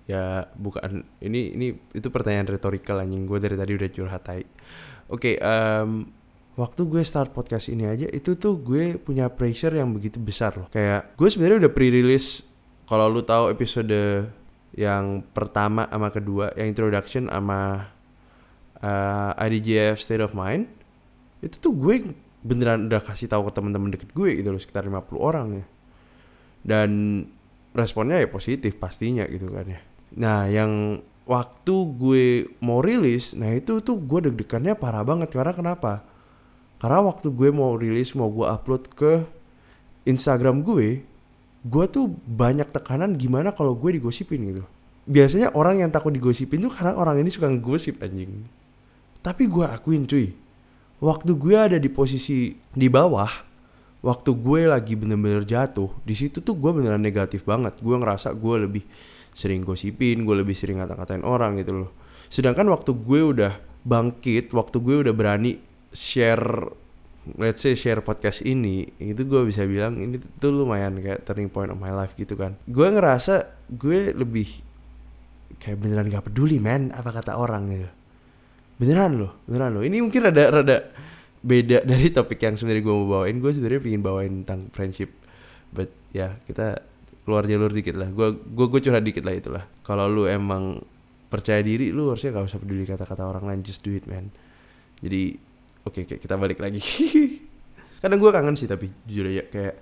Ya 0.10 0.50
bukan. 0.58 1.06
Ini 1.22 1.54
ini 1.54 1.68
itu 1.94 2.08
pertanyaan 2.10 2.50
retorikal 2.50 3.04
anjing. 3.04 3.30
Gue 3.30 3.38
dari 3.38 3.54
tadi 3.54 3.78
udah 3.78 3.90
curhat 3.94 4.24
tai. 4.26 4.42
Oke 5.10 5.10
okay, 5.10 5.36
um, 5.42 6.06
waktu 6.58 6.86
gue 6.86 7.02
start 7.02 7.34
podcast 7.34 7.74
ini 7.74 7.90
aja 7.90 8.06
itu 8.10 8.38
tuh 8.38 8.62
gue 8.62 8.98
punya 9.02 9.26
pressure 9.30 9.74
yang 9.74 9.94
begitu 9.94 10.22
besar 10.22 10.58
loh. 10.58 10.70
Kayak 10.70 11.14
gue 11.14 11.30
sebenarnya 11.30 11.68
udah 11.68 11.74
pre-release. 11.74 12.46
Kalau 12.90 13.06
lu 13.06 13.22
tahu 13.22 13.54
episode 13.54 13.94
yang 14.78 15.26
pertama 15.34 15.90
sama 15.90 16.10
kedua 16.14 16.54
yang 16.54 16.70
introduction 16.70 17.26
sama 17.30 17.90
uh, 18.80 19.32
IDGF 19.38 19.98
State 19.98 20.24
of 20.24 20.38
Mind 20.38 20.70
itu 21.40 21.56
tuh 21.58 21.74
gue 21.74 22.14
beneran 22.44 22.88
udah 22.88 23.04
kasih 23.04 23.28
tahu 23.28 23.48
ke 23.48 23.52
teman-teman 23.56 23.92
deket 23.92 24.12
gue 24.16 24.40
gitu 24.40 24.50
loh 24.52 24.62
sekitar 24.62 24.88
50 24.88 25.16
orang 25.20 25.48
ya. 25.64 25.66
Dan 26.60 26.90
responnya 27.72 28.20
ya 28.20 28.28
positif 28.28 28.76
pastinya 28.80 29.24
gitu 29.28 29.52
kan 29.52 29.68
ya. 29.68 29.80
Nah, 30.20 30.50
yang 30.50 31.04
waktu 31.30 31.76
gue 31.96 32.26
mau 32.64 32.82
rilis, 32.82 33.38
nah 33.38 33.54
itu 33.54 33.80
tuh 33.86 34.02
gue 34.02 34.32
deg-degannya 34.32 34.76
parah 34.76 35.06
banget. 35.06 35.32
Karena 35.32 35.54
kenapa? 35.54 36.04
Karena 36.80 37.06
waktu 37.06 37.30
gue 37.32 37.50
mau 37.52 37.76
rilis, 37.76 38.16
mau 38.16 38.32
gue 38.32 38.48
upload 38.48 38.84
ke 38.96 39.24
Instagram 40.08 40.64
gue, 40.64 41.04
gue 41.66 41.86
tuh 41.92 42.12
banyak 42.28 42.70
tekanan 42.72 43.16
gimana 43.20 43.52
kalau 43.52 43.76
gue 43.76 44.00
digosipin 44.00 44.42
gitu. 44.56 44.64
Biasanya 45.10 45.56
orang 45.58 45.82
yang 45.82 45.90
takut 45.90 46.14
digosipin 46.14 46.64
tuh 46.64 46.72
karena 46.72 46.96
orang 46.96 47.20
ini 47.20 47.34
suka 47.34 47.50
ngegosip 47.50 48.00
anjing. 48.04 48.46
Tapi 49.20 49.50
gue 49.52 49.66
akuin 49.68 50.08
cuy, 50.08 50.32
waktu 51.04 51.32
gue 51.36 51.56
ada 51.58 51.78
di 51.82 51.92
posisi 51.92 52.56
di 52.72 52.88
bawah, 52.88 53.28
waktu 54.00 54.32
gue 54.32 54.62
lagi 54.70 54.96
bener-bener 54.96 55.44
jatuh, 55.44 55.92
di 56.08 56.16
situ 56.16 56.40
tuh 56.40 56.56
gue 56.56 56.72
beneran 56.72 57.04
negatif 57.04 57.44
banget. 57.44 57.76
Gue 57.84 58.00
ngerasa 58.00 58.32
gue 58.32 58.56
lebih 58.64 58.84
sering 59.40 59.64
gosipin 59.64 60.28
gue 60.28 60.36
lebih 60.36 60.52
sering 60.52 60.84
ngata-ngatain 60.84 61.24
orang 61.24 61.56
gitu 61.64 61.86
loh 61.86 61.92
sedangkan 62.28 62.68
waktu 62.76 62.92
gue 62.94 63.22
udah 63.24 63.54
bangkit 63.88 64.52
waktu 64.52 64.78
gue 64.84 64.96
udah 65.08 65.14
berani 65.16 65.58
share 65.96 66.70
let's 67.38 67.62
say 67.62 67.76
share 67.76 68.00
podcast 68.00 68.42
ini 68.42 68.90
itu 68.98 69.22
gue 69.28 69.42
bisa 69.46 69.68
bilang 69.68 70.00
ini 70.00 70.18
tuh 70.40 70.50
lumayan 70.50 70.98
kayak 70.98 71.28
turning 71.28 71.52
point 71.52 71.70
of 71.70 71.78
my 71.78 71.94
life 71.94 72.16
gitu 72.16 72.34
kan. 72.34 72.56
Gue 72.66 72.88
ngerasa 72.90 73.46
gue 73.70 74.16
lebih 74.16 74.48
kayak 75.60 75.78
beneran 75.78 76.08
gak 76.08 76.32
peduli 76.32 76.58
man 76.58 76.90
apa 76.96 77.12
kata 77.12 77.36
orang 77.36 77.64
gitu. 77.70 77.90
Beneran 78.80 79.20
loh 79.20 79.32
beneran 79.46 79.76
loh. 79.76 79.84
Ini 79.84 79.98
mungkin 80.00 80.32
rada 80.32 80.44
rada 80.50 80.78
beda 81.40 81.84
dari 81.92 82.08
topik 82.10 82.40
yang 82.40 82.56
sebenarnya 82.56 82.84
gue 82.88 82.96
mau 82.96 83.08
bawain. 83.20 83.36
Gue 83.38 83.52
sebenarnya 83.52 83.82
pengen 83.84 84.02
bawain 84.02 84.34
tentang 84.44 84.72
friendship 84.72 85.12
but 85.70 85.94
ya 86.16 86.40
kita 86.50 86.82
keluar 87.28 87.46
jalur 87.46 87.70
dikit 87.70 88.00
lah. 88.00 88.10
Gue 88.10 88.40
gue 88.40 88.66
gue 88.72 88.80
curhat 88.80 89.04
dikit 89.04 89.28
lah 89.28 89.36
itulah. 89.36 89.64
Kalau 89.84 90.08
lu 90.08 90.26
emang 90.26 90.80
percaya 91.30 91.62
diri 91.62 91.94
lu 91.94 92.10
harusnya 92.10 92.34
gak 92.34 92.50
usah 92.50 92.60
peduli 92.64 92.88
kata-kata 92.88 93.28
orang 93.28 93.46
lain. 93.46 93.60
Just 93.62 93.84
do 93.84 93.94
it 93.94 94.08
man. 94.08 94.32
Jadi 95.00 95.49
oke 95.86 96.06
okay, 96.06 96.18
kita 96.20 96.36
balik 96.36 96.60
lagi 96.60 96.82
kadang 98.02 98.20
gue 98.20 98.32
kangen 98.32 98.56
sih 98.56 98.68
tapi 98.68 98.92
jujur 99.06 99.28
aja 99.32 99.44
kayak 99.52 99.76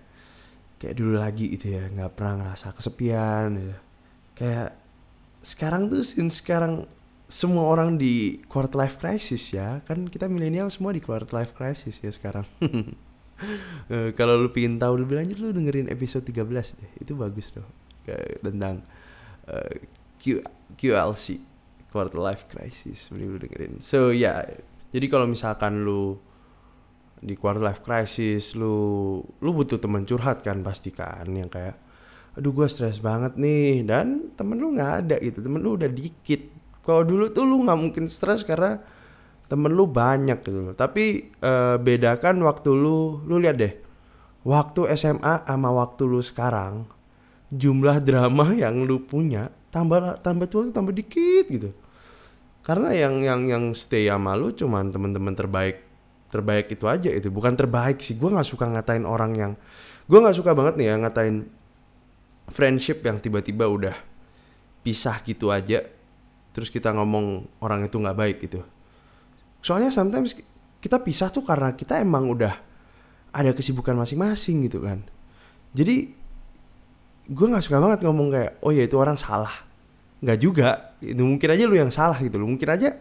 kayak 0.77 0.95
dulu 0.97 1.17
lagi 1.17 1.53
itu 1.53 1.73
ya 1.73 1.89
nggak 1.89 2.11
pernah 2.13 2.45
ngerasa 2.45 2.73
kesepian 2.73 3.47
gitu. 3.57 3.75
kayak 4.37 4.69
sekarang 5.41 5.89
tuh 5.89 6.01
since 6.05 6.41
sekarang 6.41 6.85
semua 7.27 7.67
orang 7.67 7.99
di 7.99 8.39
quarter 8.47 8.79
life 8.79 8.97
crisis 9.01 9.51
ya 9.51 9.83
kan 9.83 10.07
kita 10.07 10.29
milenial 10.31 10.71
semua 10.71 10.95
di 10.95 11.01
quarter 11.03 11.27
life 11.33 11.51
crisis 11.53 11.99
ya 11.99 12.09
sekarang 12.13 12.47
uh, 13.91 14.09
kalau 14.17 14.37
lu 14.37 14.49
pingin 14.49 14.81
tahu 14.81 15.03
lebih 15.05 15.21
lanjut 15.21 15.37
lu 15.37 15.53
dengerin 15.53 15.87
episode 15.91 16.25
13 16.25 16.77
deh. 16.77 16.91
Itu 17.01 17.13
bagus 17.17 17.53
loh. 17.55 17.67
tentang 18.39 18.87
uh, 19.51 19.73
Q 20.15 20.39
QLC 20.79 21.43
quarter 21.91 22.23
life 22.23 22.47
crisis 22.47 23.11
mending 23.11 23.29
lu 23.35 23.39
dengerin. 23.41 23.73
So 23.83 24.15
ya, 24.15 24.47
yeah. 24.47 24.63
Jadi 24.93 25.05
kalau 25.11 25.27
misalkan 25.27 25.83
lu 25.83 26.19
di 27.17 27.33
quarter 27.33 27.63
life 27.63 27.81
crisis 27.81 28.53
lu 28.53 29.17
lu 29.41 29.49
butuh 29.51 29.81
teman 29.81 30.05
curhat 30.05 30.45
kan 30.45 30.61
pasti 30.61 30.93
kan 30.93 31.25
yang 31.27 31.49
kayak 31.49 31.75
aduh 32.37 32.53
gue 32.53 32.67
stres 32.69 33.01
banget 33.01 33.33
nih 33.33 33.81
dan 33.81 34.29
temen 34.37 34.61
lu 34.61 34.77
nggak 34.77 34.91
ada 35.01 35.15
gitu 35.17 35.41
temen 35.41 35.57
lu 35.57 35.73
udah 35.73 35.89
dikit 35.89 36.53
kalau 36.87 37.03
dulu 37.03 37.27
tuh 37.33 37.43
lu 37.43 37.67
nggak 37.67 37.79
mungkin 37.83 38.05
stres 38.07 38.47
karena 38.47 38.79
temen 39.47 39.71
lu 39.71 39.87
banyak 39.87 40.39
gitu. 40.43 40.75
Tapi 40.75 41.35
uh, 41.39 41.75
bedakan 41.79 42.43
waktu 42.43 42.69
lu, 42.71 43.23
lu 43.27 43.39
lihat 43.39 43.57
deh. 43.59 43.73
Waktu 44.47 44.87
SMA 44.95 45.43
sama 45.43 45.75
waktu 45.75 46.07
lu 46.07 46.23
sekarang, 46.23 46.87
jumlah 47.51 47.99
drama 47.99 48.55
yang 48.55 48.87
lu 48.87 49.03
punya 49.03 49.51
tambah 49.67 50.23
tambah 50.23 50.47
tua 50.47 50.71
tambah 50.71 50.95
dikit 50.95 51.51
gitu. 51.51 51.75
Karena 52.67 52.91
yang 52.91 53.23
yang 53.23 53.41
yang 53.47 53.63
stay 53.71 54.11
sama 54.11 54.35
lu 54.35 54.51
cuman 54.51 54.91
temen-temen 54.91 55.31
terbaik 55.39 55.87
terbaik 56.27 56.67
itu 56.67 56.83
aja 56.83 57.07
itu 57.07 57.31
bukan 57.31 57.55
terbaik 57.55 58.03
sih. 58.03 58.19
Gue 58.19 58.27
nggak 58.27 58.43
suka 58.43 58.67
ngatain 58.67 59.07
orang 59.07 59.31
yang 59.39 59.51
gue 60.03 60.19
nggak 60.19 60.35
suka 60.35 60.51
banget 60.51 60.75
nih 60.75 60.91
ya 60.91 60.95
ngatain 60.99 61.47
friendship 62.51 62.99
yang 63.07 63.23
tiba-tiba 63.23 63.71
udah 63.71 63.95
pisah 64.83 65.23
gitu 65.23 65.47
aja 65.47 65.83
terus 66.51 66.67
kita 66.67 66.91
ngomong 66.91 67.47
orang 67.63 67.87
itu 67.87 67.95
nggak 67.95 68.17
baik 68.19 68.37
gitu. 68.43 68.59
Soalnya 69.63 69.87
sometimes 69.87 70.35
kita 70.83 70.99
pisah 70.99 71.31
tuh 71.31 71.47
karena 71.47 71.71
kita 71.71 72.03
emang 72.03 72.27
udah 72.27 72.51
ada 73.31 73.51
kesibukan 73.55 73.95
masing-masing 73.95 74.67
gitu 74.67 74.83
kan. 74.83 75.07
Jadi 75.71 76.11
gue 77.31 77.47
nggak 77.47 77.63
suka 77.63 77.79
banget 77.79 78.03
ngomong 78.03 78.27
kayak 78.35 78.51
oh 78.59 78.75
ya 78.75 78.83
itu 78.83 78.99
orang 78.99 79.15
salah. 79.15 79.55
Nggak 80.19 80.39
juga 80.43 80.86
itu 81.01 81.21
mungkin 81.21 81.49
aja 81.53 81.63
lu 81.69 81.75
yang 81.77 81.93
salah 81.93 82.17
gitu 82.17 82.41
loh 82.41 82.49
mungkin 82.49 82.69
aja 82.69 82.97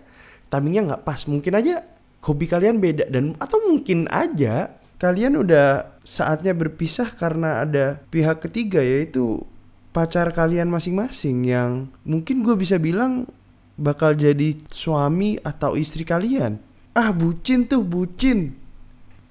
timingnya 0.52 0.82
nggak 0.94 1.02
pas 1.02 1.20
mungkin 1.26 1.52
aja 1.56 1.82
hobi 2.26 2.46
kalian 2.50 2.82
beda 2.82 3.08
dan 3.08 3.38
atau 3.38 3.58
mungkin 3.70 4.10
aja 4.10 4.74
kalian 4.96 5.36
udah 5.36 5.98
saatnya 6.02 6.56
berpisah 6.56 7.12
karena 7.12 7.62
ada 7.62 8.00
pihak 8.08 8.40
ketiga 8.48 8.80
yaitu 8.80 9.44
pacar 9.92 10.28
kalian 10.32 10.68
masing-masing 10.68 11.44
yang 11.48 11.88
mungkin 12.04 12.44
gue 12.44 12.52
bisa 12.56 12.76
bilang 12.76 13.28
bakal 13.76 14.16
jadi 14.16 14.56
suami 14.72 15.36
atau 15.40 15.76
istri 15.76 16.04
kalian. 16.04 16.60
Ah 16.96 17.12
bucin 17.12 17.68
tuh 17.68 17.84
bucin. 17.84 18.56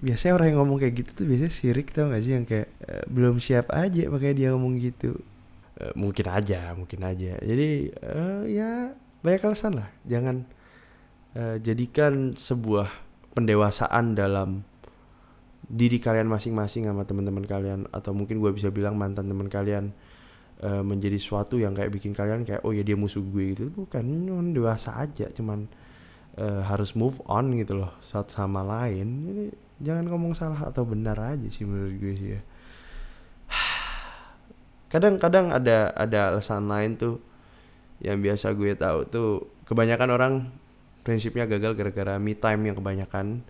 Biasanya 0.02 0.38
orang 0.38 0.48
yang 0.54 0.58
ngomong 0.62 0.78
kayak 0.82 0.94
gitu 1.02 1.12
tuh 1.18 1.26
biasanya 1.26 1.54
sirik 1.54 1.90
tau 1.90 2.14
gak 2.14 2.22
sih 2.22 2.34
yang 2.38 2.46
kayak 2.46 2.70
e, 2.86 2.94
belum 3.10 3.42
siap 3.42 3.74
aja 3.74 4.06
makanya 4.06 4.36
dia 4.38 4.48
ngomong 4.54 4.78
gitu. 4.78 5.18
E, 5.76 5.92
mungkin 5.96 6.28
aja, 6.32 6.72
mungkin 6.76 7.00
aja. 7.04 7.36
Jadi 7.40 7.92
e, 7.92 8.22
ya 8.52 8.96
banyak 9.22 9.42
alasan 9.44 9.80
lah. 9.80 9.90
Jangan 10.08 10.48
e, 11.36 11.42
jadikan 11.60 12.36
sebuah 12.36 12.90
pendewasaan 13.36 14.16
dalam 14.16 14.64
diri 15.66 15.98
kalian 15.98 16.30
masing-masing 16.30 16.88
sama 16.88 17.04
teman-teman 17.04 17.44
kalian. 17.44 17.90
Atau 17.92 18.16
mungkin 18.16 18.40
gue 18.40 18.52
bisa 18.56 18.72
bilang 18.72 18.96
mantan 18.96 19.28
teman 19.28 19.50
kalian 19.50 19.92
uh, 20.62 20.86
menjadi 20.86 21.18
suatu 21.18 21.58
yang 21.58 21.74
kayak 21.74 21.90
bikin 21.90 22.14
kalian 22.14 22.46
kayak 22.46 22.62
oh 22.62 22.70
ya 22.70 22.86
dia 22.86 22.94
musuh 22.94 23.26
gue 23.26 23.58
gitu. 23.58 23.74
Bukan 23.74 24.30
cuman 24.30 24.54
dewasa 24.54 24.94
aja. 25.02 25.26
Cuman 25.34 25.66
uh, 26.38 26.62
harus 26.70 26.94
move 26.94 27.18
on 27.26 27.50
gitu 27.58 27.82
loh 27.82 27.92
satu 28.00 28.30
sama 28.30 28.62
lain. 28.62 29.08
Jadi 29.26 29.46
jangan 29.82 30.06
ngomong 30.08 30.34
salah 30.38 30.70
atau 30.70 30.88
benar 30.88 31.20
aja 31.20 31.48
sih 31.52 31.68
menurut 31.68 31.96
gue 32.00 32.14
sih 32.16 32.30
ya 32.40 32.42
kadang-kadang 34.96 35.52
ada 35.52 35.92
ada 35.92 36.32
alasan 36.32 36.72
lain 36.72 36.96
tuh. 36.96 37.20
Yang 38.00 38.18
biasa 38.24 38.46
gue 38.56 38.72
tahu 38.80 39.00
tuh 39.12 39.30
kebanyakan 39.68 40.10
orang 40.16 40.34
prinsipnya 41.04 41.44
gagal 41.44 41.76
gara-gara 41.76 42.16
me 42.16 42.32
time 42.32 42.72
yang 42.72 42.76
kebanyakan. 42.80 43.44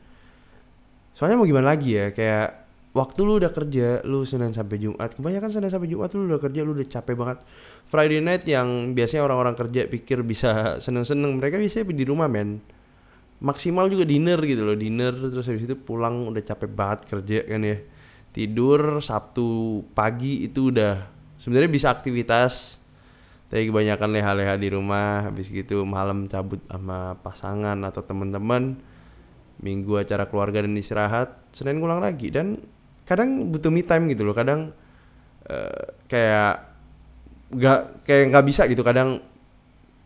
Soalnya 1.13 1.37
mau 1.37 1.45
gimana 1.45 1.71
lagi 1.71 1.95
ya 1.95 2.09
kayak 2.11 2.65
waktu 2.91 3.19
lu 3.23 3.39
udah 3.39 3.51
kerja 3.51 4.03
lu 4.07 4.23
senin 4.23 4.55
sampai 4.55 4.79
jumat 4.79 5.15
kebanyakan 5.19 5.51
senin 5.51 5.67
sampai 5.67 5.91
jumat 5.91 6.11
lu 6.15 6.31
udah 6.31 6.39
kerja 6.41 6.59
lu 6.65 6.73
udah 6.73 6.87
capek 6.89 7.15
banget. 7.15 7.37
Friday 7.85 8.19
night 8.19 8.43
yang 8.49 8.97
biasanya 8.97 9.23
orang-orang 9.29 9.55
kerja 9.55 9.85
pikir 9.85 10.25
bisa 10.25 10.51
seneng-seneng 10.83 11.37
mereka 11.37 11.61
biasanya 11.61 11.93
di 11.93 12.05
rumah 12.05 12.25
men. 12.27 12.59
Maksimal 13.39 13.91
juga 13.91 14.07
dinner 14.07 14.39
gitu 14.43 14.63
loh 14.63 14.79
dinner 14.79 15.11
terus 15.11 15.45
habis 15.45 15.67
itu 15.67 15.75
pulang 15.75 16.27
udah 16.31 16.43
capek 16.43 16.71
banget 16.71 16.99
kerja 17.07 17.39
kan 17.45 17.61
ya. 17.61 17.77
Tidur 18.35 18.99
sabtu 18.99 19.79
pagi 19.95 20.43
itu 20.43 20.75
udah 20.75 21.14
sebenarnya 21.39 21.71
bisa 21.71 21.87
aktivitas. 21.91 22.81
Tapi 23.45 23.69
kebanyakan 23.69 24.09
leha-leha 24.09 24.57
di 24.57 24.73
rumah 24.73 25.29
habis 25.29 25.53
gitu 25.53 25.85
malam 25.85 26.25
cabut 26.25 26.57
sama 26.65 27.13
pasangan 27.21 27.77
atau 27.85 28.01
teman-teman 28.01 28.73
minggu 29.61 30.01
acara 30.01 30.25
keluarga 30.25 30.65
dan 30.65 30.73
istirahat 30.73 31.29
senin 31.53 31.77
ngulang 31.77 32.01
lagi. 32.01 32.33
Dan 32.33 32.57
kadang 33.05 33.53
butuh 33.53 33.69
me 33.69 33.85
time 33.85 34.09
gitu 34.09 34.25
loh 34.25 34.33
kadang 34.33 34.73
uh, 35.45 35.85
kayak 36.09 36.73
nggak 37.53 37.79
kayak 38.01 38.23
nggak 38.33 38.45
bisa 38.49 38.65
gitu. 38.65 38.81
Kadang 38.81 39.21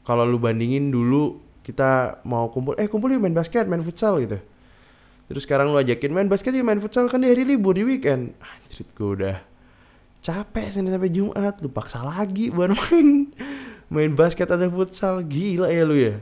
kalau 0.03 0.27
lu 0.27 0.38
bandingin 0.38 0.91
dulu 0.91 1.39
kita 1.63 2.19
mau 2.27 2.51
kumpul 2.51 2.75
eh 2.75 2.91
kumpul 2.91 3.13
yuk 3.15 3.24
main 3.24 3.33
basket 3.33 3.65
main 3.71 3.81
futsal 3.81 4.19
gitu. 4.19 4.36
Terus 5.31 5.48
sekarang 5.48 5.71
lu 5.71 5.79
ajakin 5.79 6.12
main 6.12 6.27
basket 6.27 6.51
ya 6.51 6.65
main 6.65 6.83
futsal 6.83 7.07
kan 7.07 7.24
di 7.24 7.31
hari 7.31 7.48
libur 7.48 7.71
di 7.77 7.88
weekend. 7.88 8.36
Anjir 8.43 8.83
gue 8.83 9.09
udah 9.15 9.49
capek 10.19 10.67
senin 10.71 10.91
sampai 10.91 11.11
jumat 11.11 11.63
lu 11.63 11.71
paksa 11.71 12.03
lagi 12.03 12.51
buat 12.51 12.71
main. 12.75 13.31
Main 13.89 14.13
basket 14.13 14.45
atau 14.45 14.69
futsal 14.69 15.25
gila 15.25 15.71
ya 15.71 15.83
lu 15.88 15.97
ya. 15.97 16.21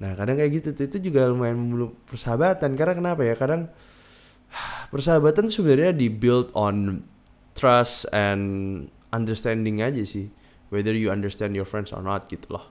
Nah 0.00 0.16
kadang 0.16 0.40
kayak 0.40 0.50
gitu 0.62 0.68
tuh 0.72 0.84
itu 0.88 1.12
juga 1.12 1.28
lumayan 1.28 1.60
membunuh 1.60 1.90
persahabatan. 2.08 2.72
Karena 2.74 2.94
kenapa 2.96 3.22
ya? 3.26 3.34
Kadang 3.36 3.68
persahabatan 4.92 5.52
sebenarnya 5.52 5.92
dibuild 5.92 6.48
on 6.56 7.04
trust 7.52 8.08
and 8.16 8.88
understanding 9.12 9.84
aja 9.84 10.02
sih. 10.06 10.32
Whether 10.72 10.96
you 10.96 11.12
understand 11.12 11.52
your 11.52 11.68
friends 11.68 11.92
or 11.92 12.00
not 12.00 12.32
gitu 12.32 12.56
loh. 12.56 12.66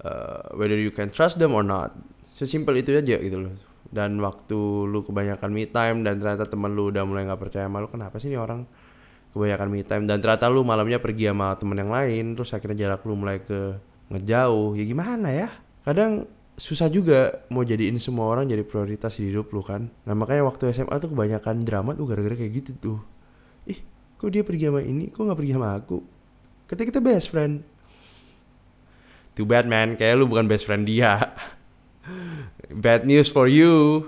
Uh, 0.00 0.56
whether 0.56 0.78
you 0.78 0.94
can 0.94 1.12
trust 1.12 1.36
them 1.36 1.52
or 1.52 1.66
not. 1.66 1.92
Sesimpel 2.32 2.80
itu 2.80 2.96
aja 2.96 3.20
gitu 3.20 3.36
loh. 3.36 3.52
Dan 3.92 4.16
waktu 4.24 4.56
lu 4.88 5.04
kebanyakan 5.04 5.50
me 5.52 5.68
time 5.68 6.08
dan 6.08 6.16
ternyata 6.16 6.48
temen 6.48 6.72
lu 6.72 6.88
udah 6.88 7.04
mulai 7.04 7.28
nggak 7.28 7.40
percaya 7.40 7.68
sama 7.68 7.84
lu 7.84 7.88
kenapa 7.92 8.16
sih 8.16 8.32
ini 8.32 8.40
orang 8.40 8.64
kebanyakan 9.38 9.68
me 9.70 9.86
time. 9.86 10.04
Dan 10.10 10.18
ternyata 10.18 10.50
lu 10.50 10.66
malamnya 10.66 10.98
pergi 10.98 11.30
sama 11.30 11.54
temen 11.54 11.78
yang 11.78 11.94
lain 11.94 12.34
terus 12.34 12.50
akhirnya 12.50 12.90
jarak 12.90 13.06
lu 13.06 13.14
mulai 13.14 13.38
ke 13.38 13.78
ngejauh. 14.10 14.74
Ya 14.74 14.84
gimana 14.84 15.30
ya? 15.30 15.48
Kadang 15.86 16.26
susah 16.58 16.90
juga 16.90 17.46
mau 17.54 17.62
jadiin 17.62 18.02
semua 18.02 18.26
orang 18.26 18.50
jadi 18.50 18.66
prioritas 18.66 19.14
di 19.22 19.30
hidup 19.30 19.54
lu 19.54 19.62
kan. 19.62 19.86
Nah 20.02 20.14
makanya 20.18 20.42
waktu 20.50 20.74
SMA 20.74 20.98
tuh 20.98 21.14
kebanyakan 21.14 21.62
drama 21.62 21.94
tuh 21.94 22.10
gara-gara 22.10 22.34
kayak 22.34 22.52
gitu 22.58 22.70
tuh. 22.76 22.98
Ih 23.70 23.78
kok 24.18 24.28
dia 24.34 24.42
pergi 24.42 24.66
sama 24.66 24.82
ini? 24.82 25.14
Kok 25.14 25.22
nggak 25.22 25.38
pergi 25.38 25.54
sama 25.54 25.68
aku? 25.78 25.98
Ketika 26.66 26.86
kita 26.90 27.00
best 27.00 27.30
friend. 27.30 27.62
Too 29.38 29.46
bad 29.46 29.70
man. 29.70 29.94
Kayak 29.94 30.18
lu 30.18 30.26
bukan 30.26 30.50
best 30.50 30.66
friend 30.66 30.82
dia. 30.82 31.14
Bad 32.68 33.08
news 33.08 33.32
for 33.32 33.48
you 33.48 34.04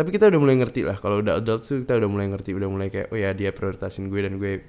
tapi 0.00 0.16
kita 0.16 0.32
udah 0.32 0.40
mulai 0.40 0.56
ngerti 0.56 0.80
lah 0.80 0.96
kalau 0.96 1.20
udah 1.20 1.44
adult 1.44 1.60
tuh 1.60 1.84
kita 1.84 2.00
udah 2.00 2.08
mulai 2.08 2.32
ngerti 2.32 2.56
udah 2.56 2.68
mulai 2.72 2.88
kayak 2.88 3.12
oh 3.12 3.20
ya 3.20 3.36
dia 3.36 3.52
prioritasin 3.52 4.08
gue 4.08 4.20
dan 4.24 4.40
gue 4.40 4.64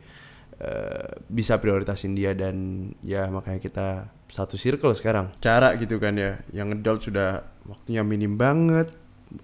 uh, 0.60 1.08
bisa 1.32 1.56
prioritasin 1.56 2.12
dia 2.12 2.36
dan 2.36 2.88
ya 3.00 3.32
makanya 3.32 3.64
kita 3.64 3.88
satu 4.32 4.56
circle 4.56 4.96
sekarang. 4.96 5.32
Cara 5.44 5.76
gitu 5.80 6.00
kan 6.04 6.16
ya 6.16 6.40
yang 6.52 6.72
adult 6.72 7.08
sudah 7.08 7.44
waktunya 7.68 8.04
minim 8.04 8.36
banget 8.36 8.92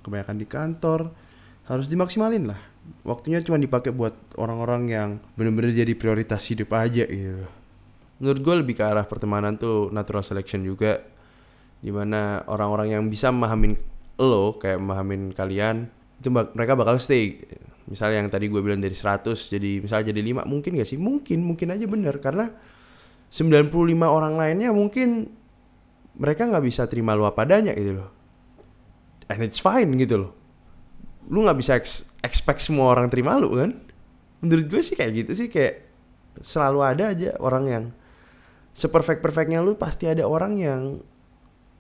kebanyakan 0.04 0.36
di 0.36 0.48
kantor 0.48 1.00
harus 1.68 1.88
dimaksimalin 1.88 2.52
lah. 2.52 2.60
Waktunya 3.04 3.44
cuma 3.44 3.60
dipakai 3.60 3.92
buat 3.92 4.16
orang-orang 4.40 4.84
yang 4.88 5.10
bener-bener 5.36 5.76
jadi 5.76 5.92
prioritas 5.96 6.44
hidup 6.48 6.72
aja 6.76 7.04
gitu. 7.04 7.48
Menurut 8.20 8.40
gue 8.44 8.56
lebih 8.64 8.76
ke 8.80 8.84
arah 8.84 9.08
pertemanan 9.08 9.60
tuh 9.60 9.92
natural 9.92 10.24
selection 10.24 10.64
juga 10.64 11.04
di 11.80 11.94
mana 11.94 12.42
orang-orang 12.50 12.98
yang 12.98 13.04
bisa 13.06 13.30
memahamin 13.30 13.78
lo 14.18 14.58
kayak 14.58 14.82
memahamin 14.82 15.32
kalian 15.34 15.90
itu 16.18 16.34
mereka 16.34 16.74
bakal 16.74 16.98
stay 16.98 17.38
misalnya 17.86 18.26
yang 18.26 18.30
tadi 18.34 18.50
gue 18.50 18.60
bilang 18.60 18.82
dari 18.82 18.98
100 18.98 19.30
jadi 19.30 19.72
misalnya 19.80 20.12
jadi 20.12 20.22
5 20.44 20.50
mungkin 20.50 20.72
gak 20.82 20.90
sih 20.90 21.00
mungkin 21.00 21.40
mungkin 21.46 21.68
aja 21.72 21.86
bener 21.86 22.18
karena 22.20 22.52
95 23.32 23.72
orang 24.08 24.40
lainnya 24.40 24.72
mungkin 24.72 25.30
mereka 26.18 26.50
nggak 26.50 26.66
bisa 26.66 26.90
terima 26.90 27.14
lu 27.14 27.28
apa 27.30 27.46
adanya 27.46 27.76
gitu 27.78 28.02
loh. 28.02 28.10
And 29.30 29.44
it's 29.46 29.62
fine 29.62 29.92
gitu 30.00 30.16
loh. 30.18 30.32
Lu 31.30 31.46
nggak 31.46 31.58
bisa 31.60 31.78
ex 31.78 32.10
expect 32.24 32.64
semua 32.64 32.96
orang 32.96 33.12
terima 33.12 33.38
lu 33.38 33.54
kan. 33.54 33.72
Menurut 34.42 34.66
gue 34.72 34.82
sih 34.82 34.96
kayak 34.98 35.12
gitu 35.26 35.32
sih 35.38 35.48
kayak 35.52 35.86
selalu 36.42 36.80
ada 36.86 37.04
aja 37.14 37.30
orang 37.42 37.64
yang 37.68 37.84
seperfect 38.74 39.22
perfectnya 39.22 39.62
lu 39.62 39.74
pasti 39.76 40.06
ada 40.06 40.26
orang 40.26 40.54
yang 40.58 40.82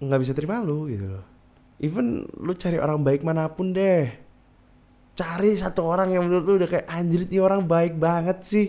nggak 0.01 0.19
bisa 0.21 0.33
terima 0.37 0.61
lu 0.61 0.91
gitu 0.91 1.17
loh. 1.17 1.25
Even 1.77 2.25
lu 2.41 2.57
cari 2.57 2.81
orang 2.81 3.05
baik 3.05 3.21
mana 3.21 3.45
pun 3.53 3.69
deh. 3.69 4.09
Cari 5.17 5.57
satu 5.57 5.85
orang 5.85 6.13
yang 6.13 6.25
menurut 6.25 6.45
lu 6.45 6.53
udah 6.61 6.69
kayak 6.69 6.87
anjir 6.89 7.25
ini 7.25 7.37
orang 7.37 7.65
baik 7.65 7.97
banget 7.97 8.41
sih. 8.45 8.67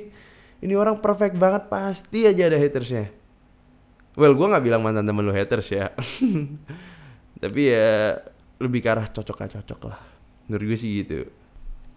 Ini 0.61 0.75
orang 0.77 1.01
perfect 1.01 1.37
banget. 1.41 1.73
Pasti 1.73 2.29
aja 2.29 2.49
ada 2.49 2.59
hatersnya. 2.61 3.09
Well 4.19 4.35
gue 4.35 4.47
nggak 4.51 4.65
bilang 4.65 4.83
mantan 4.85 5.09
temen 5.09 5.25
lu 5.25 5.33
haters 5.33 5.69
ya. 5.73 5.95
Tapi 7.43 7.61
ya 7.71 8.19
lebih 8.59 8.83
ke 8.83 8.89
arah 8.91 9.07
cocok 9.07 9.37
gak 9.39 9.53
cocok 9.63 9.81
lah. 9.87 10.01
Menurut 10.51 10.75
gue 10.75 10.79
sih 10.79 10.91
gitu. 11.03 11.23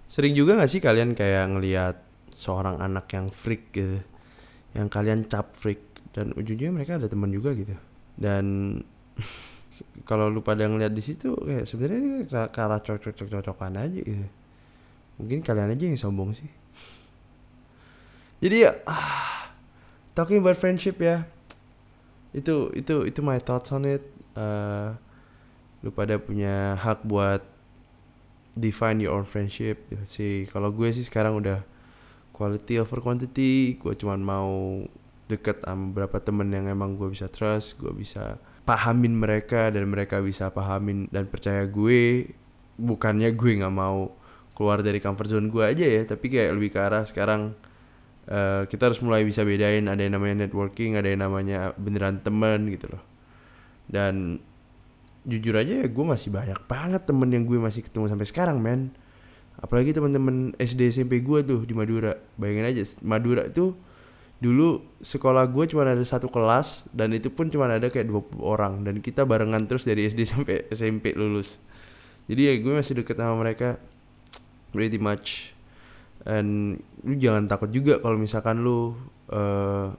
Sering 0.06 0.38
juga 0.38 0.60
gak 0.62 0.69
sih 0.69 0.78
kalian 0.78 1.17
kayak 1.17 1.58
ngelihat 1.58 1.95
seorang 2.30 2.78
anak 2.78 3.10
yang 3.12 3.34
freak 3.34 3.74
gitu? 3.74 4.00
Yang 4.78 4.88
kalian 4.93 5.19
cap 5.26 5.58
freak 5.58 5.82
dan 6.13 6.32
ujungnya 6.38 6.69
mereka 6.69 7.02
ada 7.02 7.10
teman 7.10 7.34
juga 7.34 7.58
gitu. 7.58 7.74
Dan 8.13 8.78
kalau 10.04 10.28
lu 10.28 10.41
pada 10.41 10.65
ngeliat 10.65 10.94
di 10.94 11.04
situ 11.04 11.34
kayak 11.38 11.65
sebenarnya 11.70 12.26
ke 12.28 12.60
arah 12.60 12.82
cocok-cocok-cocokan 12.82 13.78
aja 13.78 14.00
gitu. 14.02 14.28
Mungkin 15.22 15.46
kalian 15.46 15.74
aja 15.74 15.86
yang 15.86 16.00
sombong 16.00 16.34
sih. 16.34 16.50
Jadi 18.41 18.65
ya 18.65 18.74
ah, 18.89 19.54
talking 20.17 20.41
about 20.41 20.58
friendship 20.58 20.98
ya. 20.98 21.30
Itu 22.34 22.74
itu 22.74 23.06
itu 23.06 23.20
my 23.22 23.38
thoughts 23.38 23.70
on 23.70 23.86
it. 23.86 24.02
Uh, 24.34 24.98
lu 25.86 25.91
pada 25.91 26.17
punya 26.17 26.80
hak 26.80 27.06
buat 27.06 27.44
define 28.58 29.04
your 29.04 29.13
own 29.13 29.28
friendship. 29.28 29.86
Sih 30.10 30.50
kalau 30.50 30.74
gue 30.74 30.89
sih 30.89 31.06
sekarang 31.06 31.38
udah 31.38 31.62
quality 32.34 32.82
over 32.82 32.98
quantity. 32.98 33.78
Gue 33.78 33.94
cuman 33.94 34.20
mau 34.22 34.52
deket 35.32 35.63
sama 35.63 35.96
beberapa 35.96 36.20
temen 36.20 36.52
yang 36.52 36.67
emang 36.67 37.00
gue 37.00 37.08
bisa 37.08 37.32
trust 37.32 37.80
gue 37.80 37.96
bisa 37.96 38.36
pahamin 38.63 39.17
mereka 39.17 39.74
dan 39.74 39.89
mereka 39.89 40.21
bisa 40.21 40.54
pahamin 40.54 41.10
dan 41.10 41.26
percaya 41.28 41.65
gue 41.65 42.30
bukannya 42.78 43.34
gue 43.34 43.52
nggak 43.62 43.74
mau 43.74 44.13
keluar 44.54 44.86
dari 44.86 45.02
comfort 45.02 45.30
zone 45.30 45.50
gue 45.50 45.63
aja 45.65 45.86
ya 45.86 46.02
tapi 46.06 46.30
kayak 46.30 46.54
lebih 46.54 46.69
ke 46.74 46.80
arah 46.80 47.04
sekarang 47.06 47.58
uh, 48.30 48.63
kita 48.67 48.91
harus 48.91 49.00
mulai 49.02 49.26
bisa 49.26 49.41
bedain 49.41 49.88
ada 49.89 50.02
yang 50.02 50.13
namanya 50.19 50.45
networking 50.45 51.00
ada 51.00 51.10
yang 51.10 51.26
namanya 51.26 51.74
beneran 51.80 52.21
temen 52.21 52.69
gitu 52.69 52.91
loh. 52.91 53.04
Dan 53.89 54.39
jujur 55.26 55.54
aja 55.54 55.86
ya 55.86 55.88
gue 55.88 56.06
masih 56.06 56.34
banyak 56.34 56.60
banget 56.65 57.02
temen 57.06 57.30
yang 57.30 57.45
gue 57.45 57.58
masih 57.58 57.82
ketemu 57.86 58.12
sampai 58.12 58.28
sekarang 58.28 58.58
men. 58.62 58.93
Apalagi 59.62 59.93
teman-teman 59.93 60.58
SD 60.58 60.89
SMP 60.89 61.21
gue 61.21 61.39
tuh 61.45 61.62
di 61.65 61.74
Madura. 61.76 62.17
Bayangin 62.39 62.65
aja 62.65 62.82
Madura 63.06 63.45
itu 63.45 63.78
dulu 64.41 64.82
sekolah 65.06 65.45
gue 65.54 65.69
cuma 65.69 65.86
ada 65.86 66.01
satu 66.01 66.25
kelas 66.25 66.89
dan 66.89 67.13
itu 67.13 67.30
pun 67.30 67.54
cuma 67.54 67.69
ada 67.69 67.93
kayak 67.93 68.10
20 68.10 68.41
orang 68.41 68.82
dan 68.82 68.97
kita 68.97 69.21
barengan 69.21 69.69
terus 69.69 69.86
dari 69.86 70.10
SD 70.10 70.25
sampai 70.34 70.65
SMP 70.73 71.13
lulus. 71.13 71.62
Jadi 72.25 72.49
ya 72.49 72.54
gue 72.58 72.73
masih 72.73 72.97
deket 72.97 73.21
sama 73.21 73.38
mereka 73.38 73.77
pretty 74.73 74.97
much. 74.97 75.54
Dan 76.25 76.77
lu 77.06 77.13
jangan 77.17 77.45
takut 77.45 77.69
juga 77.69 78.01
kalau 78.01 78.17
misalkan 78.17 78.65
lu 78.65 78.97
uh, 79.30 79.93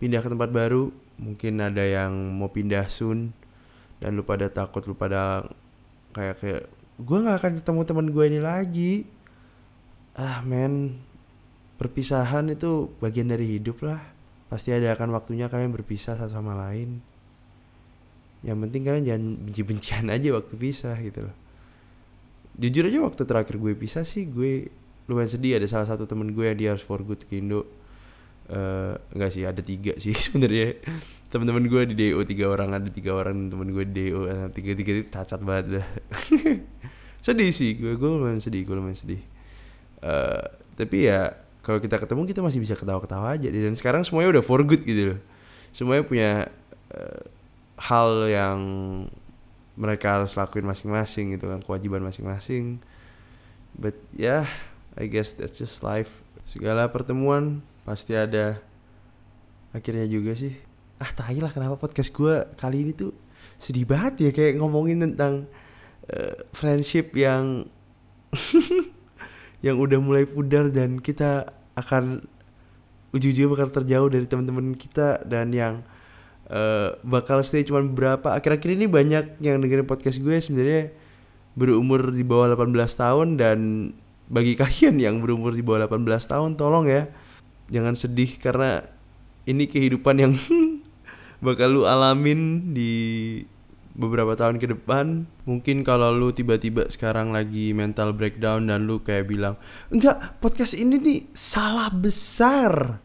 pindah 0.00 0.20
ke 0.20 0.28
tempat 0.28 0.52
baru 0.52 0.92
mungkin 1.16 1.60
ada 1.60 1.84
yang 1.84 2.12
mau 2.12 2.52
pindah 2.52 2.88
soon 2.92 3.36
dan 4.00 4.16
lu 4.16 4.24
pada 4.24 4.48
takut 4.48 4.84
lu 4.84 4.96
pada 4.96 5.44
kayak 6.16 6.36
kayak 6.40 6.62
gue 7.00 7.18
nggak 7.24 7.36
akan 7.40 7.52
ketemu 7.60 7.80
teman 7.88 8.06
gue 8.12 8.24
ini 8.28 8.40
lagi. 8.40 8.92
Ah 10.12 10.44
men 10.44 11.00
perpisahan 11.82 12.54
itu 12.54 12.94
bagian 13.02 13.26
dari 13.26 13.58
hidup 13.58 13.82
lah. 13.82 13.98
Pasti 14.46 14.70
ada 14.70 14.94
akan 14.94 15.10
waktunya 15.18 15.50
kalian 15.50 15.74
berpisah 15.74 16.14
satu 16.14 16.38
sama 16.38 16.54
lain. 16.54 17.02
Yang 18.46 18.58
penting 18.62 18.82
kalian 18.86 19.04
jangan 19.06 19.24
benci-bencian 19.50 20.06
aja 20.14 20.28
waktu 20.38 20.54
pisah 20.54 20.94
gitu 21.02 21.26
loh. 21.26 21.36
Jujur 22.54 22.86
aja 22.86 22.98
waktu 23.02 23.22
terakhir 23.26 23.58
gue 23.58 23.74
pisah 23.74 24.06
sih 24.06 24.30
gue 24.30 24.70
lumayan 25.10 25.26
sedih. 25.26 25.58
Ada 25.58 25.66
salah 25.66 25.88
satu 25.90 26.06
temen 26.06 26.30
gue 26.30 26.46
yang 26.46 26.58
dia 26.58 26.68
harus 26.70 26.86
for 26.86 27.02
good 27.02 27.26
ke 27.26 27.42
Indo. 27.42 27.66
Uh, 28.52 28.98
enggak 29.14 29.30
sih 29.34 29.42
ada 29.42 29.58
tiga 29.58 29.98
sih 29.98 30.14
sebenarnya. 30.30 30.78
Teman-teman 31.34 31.66
gue 31.66 31.82
di 31.90 31.94
DO 31.98 32.22
tiga 32.22 32.46
orang 32.46 32.76
ada 32.78 32.86
tiga 32.92 33.18
orang 33.18 33.50
temen 33.50 33.74
gue 33.74 33.84
di 33.90 34.12
DO 34.12 34.30
nah, 34.30 34.48
tiga 34.54 34.70
tiga 34.78 34.90
itu 35.02 35.10
cacat 35.10 35.40
banget 35.42 35.82
dah. 35.82 35.86
Sedih 37.26 37.50
sih 37.50 37.74
gue 37.74 37.98
gue 37.98 38.08
lumayan 38.10 38.38
sedih 38.38 38.62
gue 38.62 38.74
lumayan 38.78 38.98
sedih. 38.98 39.22
Uh, 40.02 40.44
tapi 40.76 41.06
ya 41.06 41.41
kalau 41.62 41.78
kita 41.78 41.96
ketemu 42.02 42.26
kita 42.26 42.40
masih 42.42 42.58
bisa 42.58 42.74
ketawa-ketawa 42.74 43.38
aja 43.38 43.46
dan 43.46 43.74
sekarang 43.78 44.02
semuanya 44.02 44.38
udah 44.38 44.44
for 44.44 44.60
good 44.66 44.82
gitu 44.82 45.14
loh. 45.14 45.20
Semuanya 45.70 46.02
punya 46.02 46.30
uh, 46.90 47.22
hal 47.78 48.26
yang 48.28 48.58
mereka 49.78 50.20
harus 50.20 50.34
lakuin 50.34 50.66
masing-masing 50.66 51.38
gitu 51.38 51.48
kan 51.48 51.62
kewajiban 51.62 52.02
masing-masing. 52.02 52.82
But 53.78 53.96
yeah, 54.12 54.50
I 54.98 55.06
guess 55.08 55.32
that's 55.32 55.56
just 55.56 55.80
life. 55.86 56.20
Segala 56.42 56.90
pertemuan 56.90 57.62
pasti 57.86 58.18
ada 58.18 58.58
akhirnya 59.70 60.04
juga 60.10 60.34
sih. 60.34 60.58
Ah 60.98 61.14
tahi 61.14 61.38
lah 61.38 61.54
kenapa 61.54 61.78
podcast 61.78 62.10
gue 62.10 62.42
kali 62.58 62.84
ini 62.84 62.92
tuh 62.92 63.14
sedih 63.56 63.86
banget 63.86 64.28
ya 64.28 64.30
kayak 64.34 64.58
ngomongin 64.58 64.98
tentang 65.02 65.46
uh, 66.10 66.34
friendship 66.50 67.14
yang 67.14 67.70
yang 69.62 69.78
udah 69.78 69.98
mulai 70.02 70.26
pudar 70.26 70.68
dan 70.68 70.98
kita 70.98 71.54
akan 71.78 72.26
ujung-ujungnya 73.14 73.50
bakal 73.52 73.68
terjauh 73.70 74.08
dari 74.10 74.26
teman-teman 74.26 74.74
kita 74.74 75.22
dan 75.24 75.54
yang 75.54 75.74
uh, 76.50 76.96
bakal 77.06 77.40
stay 77.44 77.62
cuma 77.62 77.84
beberapa 77.84 78.34
akhir-akhir 78.34 78.70
ini 78.74 78.86
banyak 78.90 79.38
yang 79.38 79.62
dengerin 79.62 79.86
podcast 79.86 80.18
gue 80.18 80.36
sebenarnya 80.42 80.90
berumur 81.54 82.10
di 82.10 82.24
bawah 82.24 82.56
18 82.56 82.74
tahun 82.96 83.28
dan 83.36 83.58
bagi 84.32 84.56
kalian 84.60 84.98
yang 84.98 85.20
berumur 85.20 85.54
di 85.54 85.62
bawah 85.62 85.86
18 85.86 86.08
tahun 86.26 86.50
tolong 86.56 86.88
ya 86.88 87.06
jangan 87.68 87.94
sedih 87.94 88.40
karena 88.40 88.82
ini 89.44 89.68
kehidupan 89.68 90.16
yang 90.18 90.32
bakal 91.44 91.68
lu 91.68 91.82
alamin 91.84 92.72
di 92.72 92.92
beberapa 93.92 94.32
tahun 94.32 94.56
ke 94.56 94.72
depan 94.72 95.28
mungkin 95.44 95.84
kalau 95.84 96.12
lu 96.16 96.32
tiba-tiba 96.32 96.88
sekarang 96.88 97.32
lagi 97.32 97.76
mental 97.76 98.16
breakdown 98.16 98.72
dan 98.72 98.88
lu 98.88 99.04
kayak 99.04 99.28
bilang 99.28 99.60
enggak 99.92 100.40
podcast 100.40 100.72
ini 100.72 100.96
nih 100.96 101.20
salah 101.36 101.92
besar. 101.92 103.00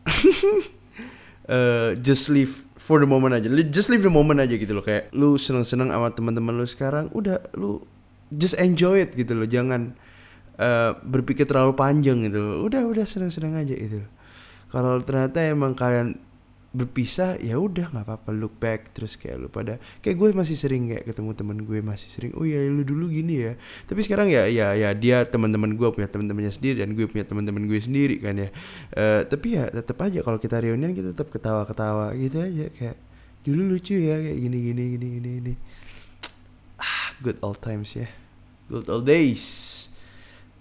Uh, 1.47 1.95
just 2.07 2.31
live 2.31 2.67
for 2.79 3.03
the 3.03 3.09
moment 3.09 3.35
aja. 3.35 3.51
Just 3.67 3.91
live 3.91 4.03
the 4.03 4.11
moment 4.11 4.39
aja 4.39 4.55
gitu 4.55 4.71
loh. 4.71 4.83
Kayak 4.83 5.11
lu 5.11 5.35
seneng-seneng 5.35 5.91
sama 5.91 6.11
teman-teman 6.15 6.55
lu 6.55 6.67
sekarang 6.67 7.11
udah 7.11 7.43
lu 7.59 7.83
just 8.31 8.55
enjoy 8.55 9.03
it 9.03 9.11
gitu 9.15 9.35
loh. 9.35 9.47
Jangan 9.47 9.91
uh, 10.55 10.95
berpikir 11.03 11.43
terlalu 11.43 11.75
panjang 11.75 12.23
gitu 12.23 12.39
loh. 12.39 12.63
Udah 12.63 12.87
udah 12.87 13.03
seneng-seneng 13.03 13.59
aja 13.59 13.75
gitu 13.75 14.07
kalau 14.67 14.99
ternyata 14.99 15.39
emang 15.47 15.71
kalian 15.71 16.19
berpisah 16.77 17.41
ya 17.41 17.57
udah 17.57 17.89
nggak 17.89 18.05
apa-apa 18.05 18.29
look 18.29 18.53
back 18.61 18.93
terus 18.93 19.17
kayak 19.17 19.41
lu 19.41 19.49
pada 19.49 19.81
kayak 20.05 20.13
gue 20.13 20.29
masih 20.37 20.53
sering 20.53 20.93
kayak 20.93 21.09
ketemu 21.09 21.33
temen 21.33 21.57
gue 21.65 21.81
masih 21.81 22.09
sering 22.13 22.31
oh 22.37 22.45
ya 22.45 22.61
lu 22.69 22.85
dulu 22.85 23.09
gini 23.09 23.49
ya. 23.49 23.53
Tapi 23.89 24.05
sekarang 24.05 24.29
ya 24.29 24.45
ya 24.45 24.77
ya 24.77 24.93
dia 24.93 25.25
teman-teman 25.25 25.73
gue 25.73 25.89
punya 25.89 26.05
teman-temannya 26.05 26.53
sendiri 26.53 26.85
dan 26.85 26.93
gue 26.93 27.09
punya 27.09 27.25
teman-teman 27.25 27.65
gue 27.65 27.79
sendiri 27.81 28.21
kan 28.21 28.37
ya. 28.37 28.49
Uh, 28.93 29.25
tapi 29.25 29.57
ya 29.57 29.73
tetap 29.73 29.97
aja 30.05 30.21
kalau 30.21 30.37
kita 30.37 30.61
reunian 30.61 30.93
kita 30.93 31.17
tetap 31.17 31.33
ketawa-ketawa 31.33 32.13
gitu 32.13 32.37
aja 32.45 32.69
kayak 32.69 32.97
dulu 33.41 33.73
lucu 33.73 33.97
ya 33.97 34.21
kayak 34.21 34.37
gini 34.37 34.57
gini 34.69 34.83
gini 34.93 35.07
gini 35.17 35.29
gini. 35.41 35.53
Ah 36.77 37.17
good 37.25 37.41
old 37.41 37.57
times 37.57 37.97
ya. 37.97 38.05
Good 38.69 38.85
old 38.85 39.09
days. 39.09 39.89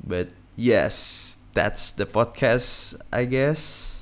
But 0.01 0.33
yes 0.57 1.37
that's 1.53 1.93
the 1.93 2.09
podcast 2.09 2.97
I 3.13 3.29
guess 3.29 3.96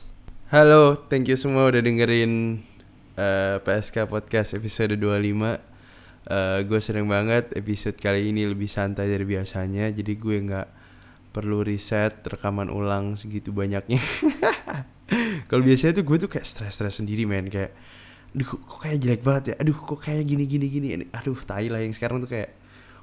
Halo, 0.54 0.94
thank 1.10 1.26
you 1.26 1.34
semua 1.34 1.66
udah 1.66 1.82
dengerin 1.82 2.62
uh, 3.18 3.58
eh, 3.58 3.66
PSK 3.66 4.06
Podcast 4.06 4.54
episode 4.54 4.94
25 4.94 5.02
uh, 5.02 5.58
Gue 6.62 6.78
seneng 6.78 7.10
banget 7.10 7.50
episode 7.58 7.98
kali 7.98 8.30
ini 8.30 8.46
lebih 8.46 8.70
santai 8.70 9.10
dari 9.10 9.26
biasanya 9.26 9.90
Jadi 9.90 10.14
gue 10.14 10.36
gak 10.46 10.70
perlu 11.34 11.66
riset 11.66 12.22
rekaman 12.22 12.70
ulang 12.70 13.18
segitu 13.18 13.50
banyaknya. 13.50 13.98
Kalau 15.50 15.62
biasanya 15.66 15.98
tuh 15.98 16.06
gue 16.06 16.16
tuh 16.22 16.30
kayak 16.30 16.46
stres-stres 16.46 17.02
sendiri 17.02 17.26
men. 17.26 17.50
Kayak, 17.50 17.74
aduh 18.30 18.54
kok 18.54 18.78
kayak 18.78 18.98
jelek 19.02 19.22
banget 19.26 19.42
ya? 19.50 19.54
Aduh 19.58 19.74
kok 19.74 19.98
kayak 20.06 20.22
gini-gini 20.22 20.66
gini 20.70 20.88
Aduh 21.18 21.42
tai 21.42 21.66
lah 21.66 21.82
yang 21.82 21.90
sekarang 21.90 22.22
tuh 22.22 22.30
kayak 22.30 22.54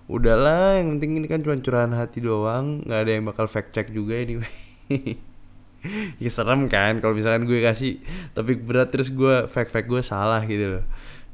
Udahlah 0.07 0.79
yang 0.79 0.95
penting 0.95 1.19
ini 1.19 1.27
kan 1.27 1.43
cuma 1.43 1.59
curahan 1.59 1.91
hati 1.99 2.23
doang 2.23 2.87
Gak 2.87 2.99
ada 3.03 3.11
yang 3.11 3.27
bakal 3.27 3.51
fact 3.51 3.75
check 3.75 3.91
juga 3.91 4.15
anyway 4.15 4.47
ya 6.23 6.29
serem 6.29 6.69
kan 6.69 7.01
kalau 7.01 7.17
misalkan 7.17 7.49
gue 7.49 7.61
kasih 7.65 8.01
topik 8.37 8.61
berat 8.61 8.93
terus 8.93 9.09
gue 9.09 9.49
fact 9.49 9.73
fact 9.73 9.89
gue 9.89 10.01
salah 10.05 10.45
gitu 10.45 10.79
loh. 10.79 10.85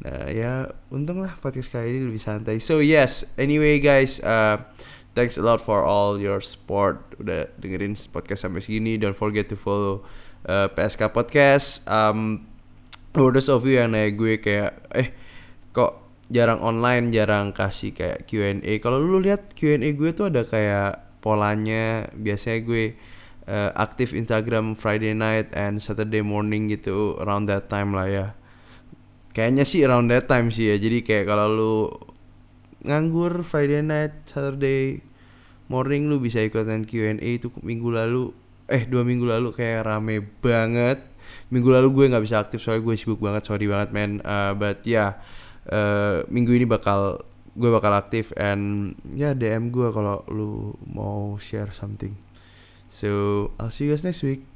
Nah 0.04 0.30
ya 0.30 0.70
untung 0.94 1.26
lah 1.26 1.36
podcast 1.42 1.74
kali 1.74 1.90
ini 1.92 2.00
lebih 2.08 2.22
santai. 2.22 2.62
So 2.64 2.80
yes 2.80 3.28
anyway 3.36 3.82
guys 3.82 4.24
uh, 4.24 4.62
thanks 5.18 5.36
a 5.36 5.44
lot 5.44 5.60
for 5.60 5.84
all 5.84 6.22
your 6.22 6.40
support. 6.40 7.02
Udah 7.18 7.50
dengerin 7.58 7.98
podcast 8.14 8.46
sampai 8.46 8.62
segini. 8.62 8.96
Don't 8.96 9.18
forget 9.18 9.50
to 9.50 9.58
follow 9.58 10.06
uh, 10.46 10.70
PSK 10.72 11.10
podcast. 11.10 11.84
Um, 11.90 12.46
for 13.18 13.34
those 13.34 13.50
of 13.50 13.66
you 13.66 13.82
yang 13.82 13.98
nanya 13.98 14.14
gue 14.14 14.38
kayak 14.38 14.72
eh 14.94 15.10
kok 15.74 16.06
jarang 16.30 16.60
online 16.62 17.10
jarang 17.10 17.56
kasih 17.56 17.96
kayak 17.96 18.28
Q&A 18.28 18.84
kalau 18.84 19.00
lu 19.00 19.24
lihat 19.24 19.56
Q&A 19.56 19.96
gue 19.96 20.10
tuh 20.14 20.30
ada 20.30 20.46
kayak 20.46 21.20
polanya. 21.26 22.08
Biasanya 22.14 22.62
gue 22.62 22.94
uh, 23.48 23.72
aktif 23.74 24.12
Instagram 24.12 24.76
Friday 24.76 25.16
night 25.16 25.50
and 25.56 25.80
Saturday 25.80 26.22
morning 26.22 26.68
gitu 26.70 27.16
around 27.24 27.48
that 27.48 27.72
time 27.72 27.96
lah 27.96 28.06
ya. 28.06 28.28
Kayaknya 29.32 29.64
sih 29.64 29.82
around 29.88 30.12
that 30.12 30.28
time 30.28 30.52
sih 30.52 30.70
ya. 30.70 30.76
Jadi 30.78 31.02
kayak 31.02 31.26
kalau 31.26 31.48
lu 31.50 31.76
nganggur 32.84 33.42
Friday 33.42 33.82
night 33.82 34.28
Saturday 34.28 35.02
morning 35.72 36.12
lu 36.12 36.20
bisa 36.20 36.44
ikutan 36.44 36.84
Q&A 36.84 37.18
itu 37.18 37.50
minggu 37.64 37.90
lalu. 37.90 38.36
Eh 38.68 38.84
dua 38.84 39.08
minggu 39.08 39.24
lalu 39.24 39.56
kayak 39.56 39.88
rame 39.88 40.20
banget. 40.44 41.00
Minggu 41.52 41.72
lalu 41.72 41.88
gue 41.96 42.06
nggak 42.12 42.24
bisa 42.24 42.44
aktif 42.44 42.60
soalnya 42.60 42.84
gue 42.84 42.96
sibuk 43.00 43.20
banget 43.24 43.48
sorry 43.48 43.68
banget 43.68 43.96
man. 43.96 44.20
Uh, 44.24 44.52
but 44.56 44.84
ya 44.84 44.92
yeah, 44.92 45.10
uh, 45.72 46.16
minggu 46.28 46.52
ini 46.56 46.68
bakal 46.68 47.24
gue 47.58 47.70
bakal 47.74 47.90
aktif 47.96 48.36
and 48.38 48.94
ya 49.16 49.32
yeah, 49.32 49.34
DM 49.34 49.74
gue 49.74 49.90
kalau 49.90 50.22
lu 50.30 50.78
mau 50.86 51.36
share 51.42 51.74
something 51.74 52.27
So 52.88 53.52
I'll 53.60 53.72
see 53.72 53.88
you 53.88 53.94
guys 53.94 54.04
next 54.04 54.24
week. 54.24 54.48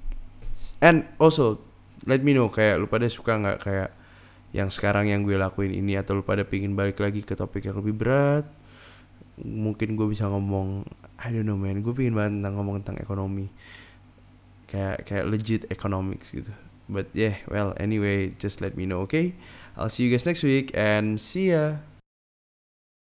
And 0.79 1.07
also 1.19 1.59
let 2.07 2.23
me 2.23 2.33
know 2.33 2.49
kayak 2.49 2.81
lu 2.81 2.87
pada 2.87 3.07
suka 3.11 3.37
nggak 3.37 3.57
kayak 3.63 3.89
yang 4.51 4.67
sekarang 4.67 5.07
yang 5.07 5.23
gue 5.23 5.39
lakuin 5.39 5.71
ini 5.71 5.95
atau 5.95 6.19
lu 6.19 6.23
pada 6.23 6.43
pingin 6.43 6.75
balik 6.75 6.99
lagi 6.99 7.23
ke 7.23 7.35
topik 7.35 7.67
yang 7.67 7.79
lebih 7.79 7.95
berat. 7.95 8.45
Mungkin 9.41 9.95
gue 9.95 10.07
bisa 10.11 10.27
ngomong 10.27 10.85
I 11.21 11.29
don't 11.31 11.47
know 11.47 11.59
man, 11.59 11.85
gue 11.85 11.93
pingin 11.93 12.17
banget 12.17 12.41
tentang 12.41 12.53
ngomong 12.59 12.75
tentang 12.83 12.99
ekonomi. 12.99 13.47
Kayak 14.67 15.07
kayak 15.07 15.25
legit 15.27 15.61
economics 15.67 16.31
gitu. 16.31 16.51
But 16.91 17.11
yeah, 17.15 17.39
well 17.47 17.71
anyway, 17.79 18.35
just 18.35 18.59
let 18.59 18.75
me 18.75 18.83
know, 18.83 19.07
okay? 19.07 19.35
I'll 19.79 19.87
see 19.87 20.03
you 20.03 20.11
guys 20.11 20.27
next 20.27 20.43
week 20.43 20.75
and 20.75 21.15
see 21.15 21.55
ya. 21.55 21.79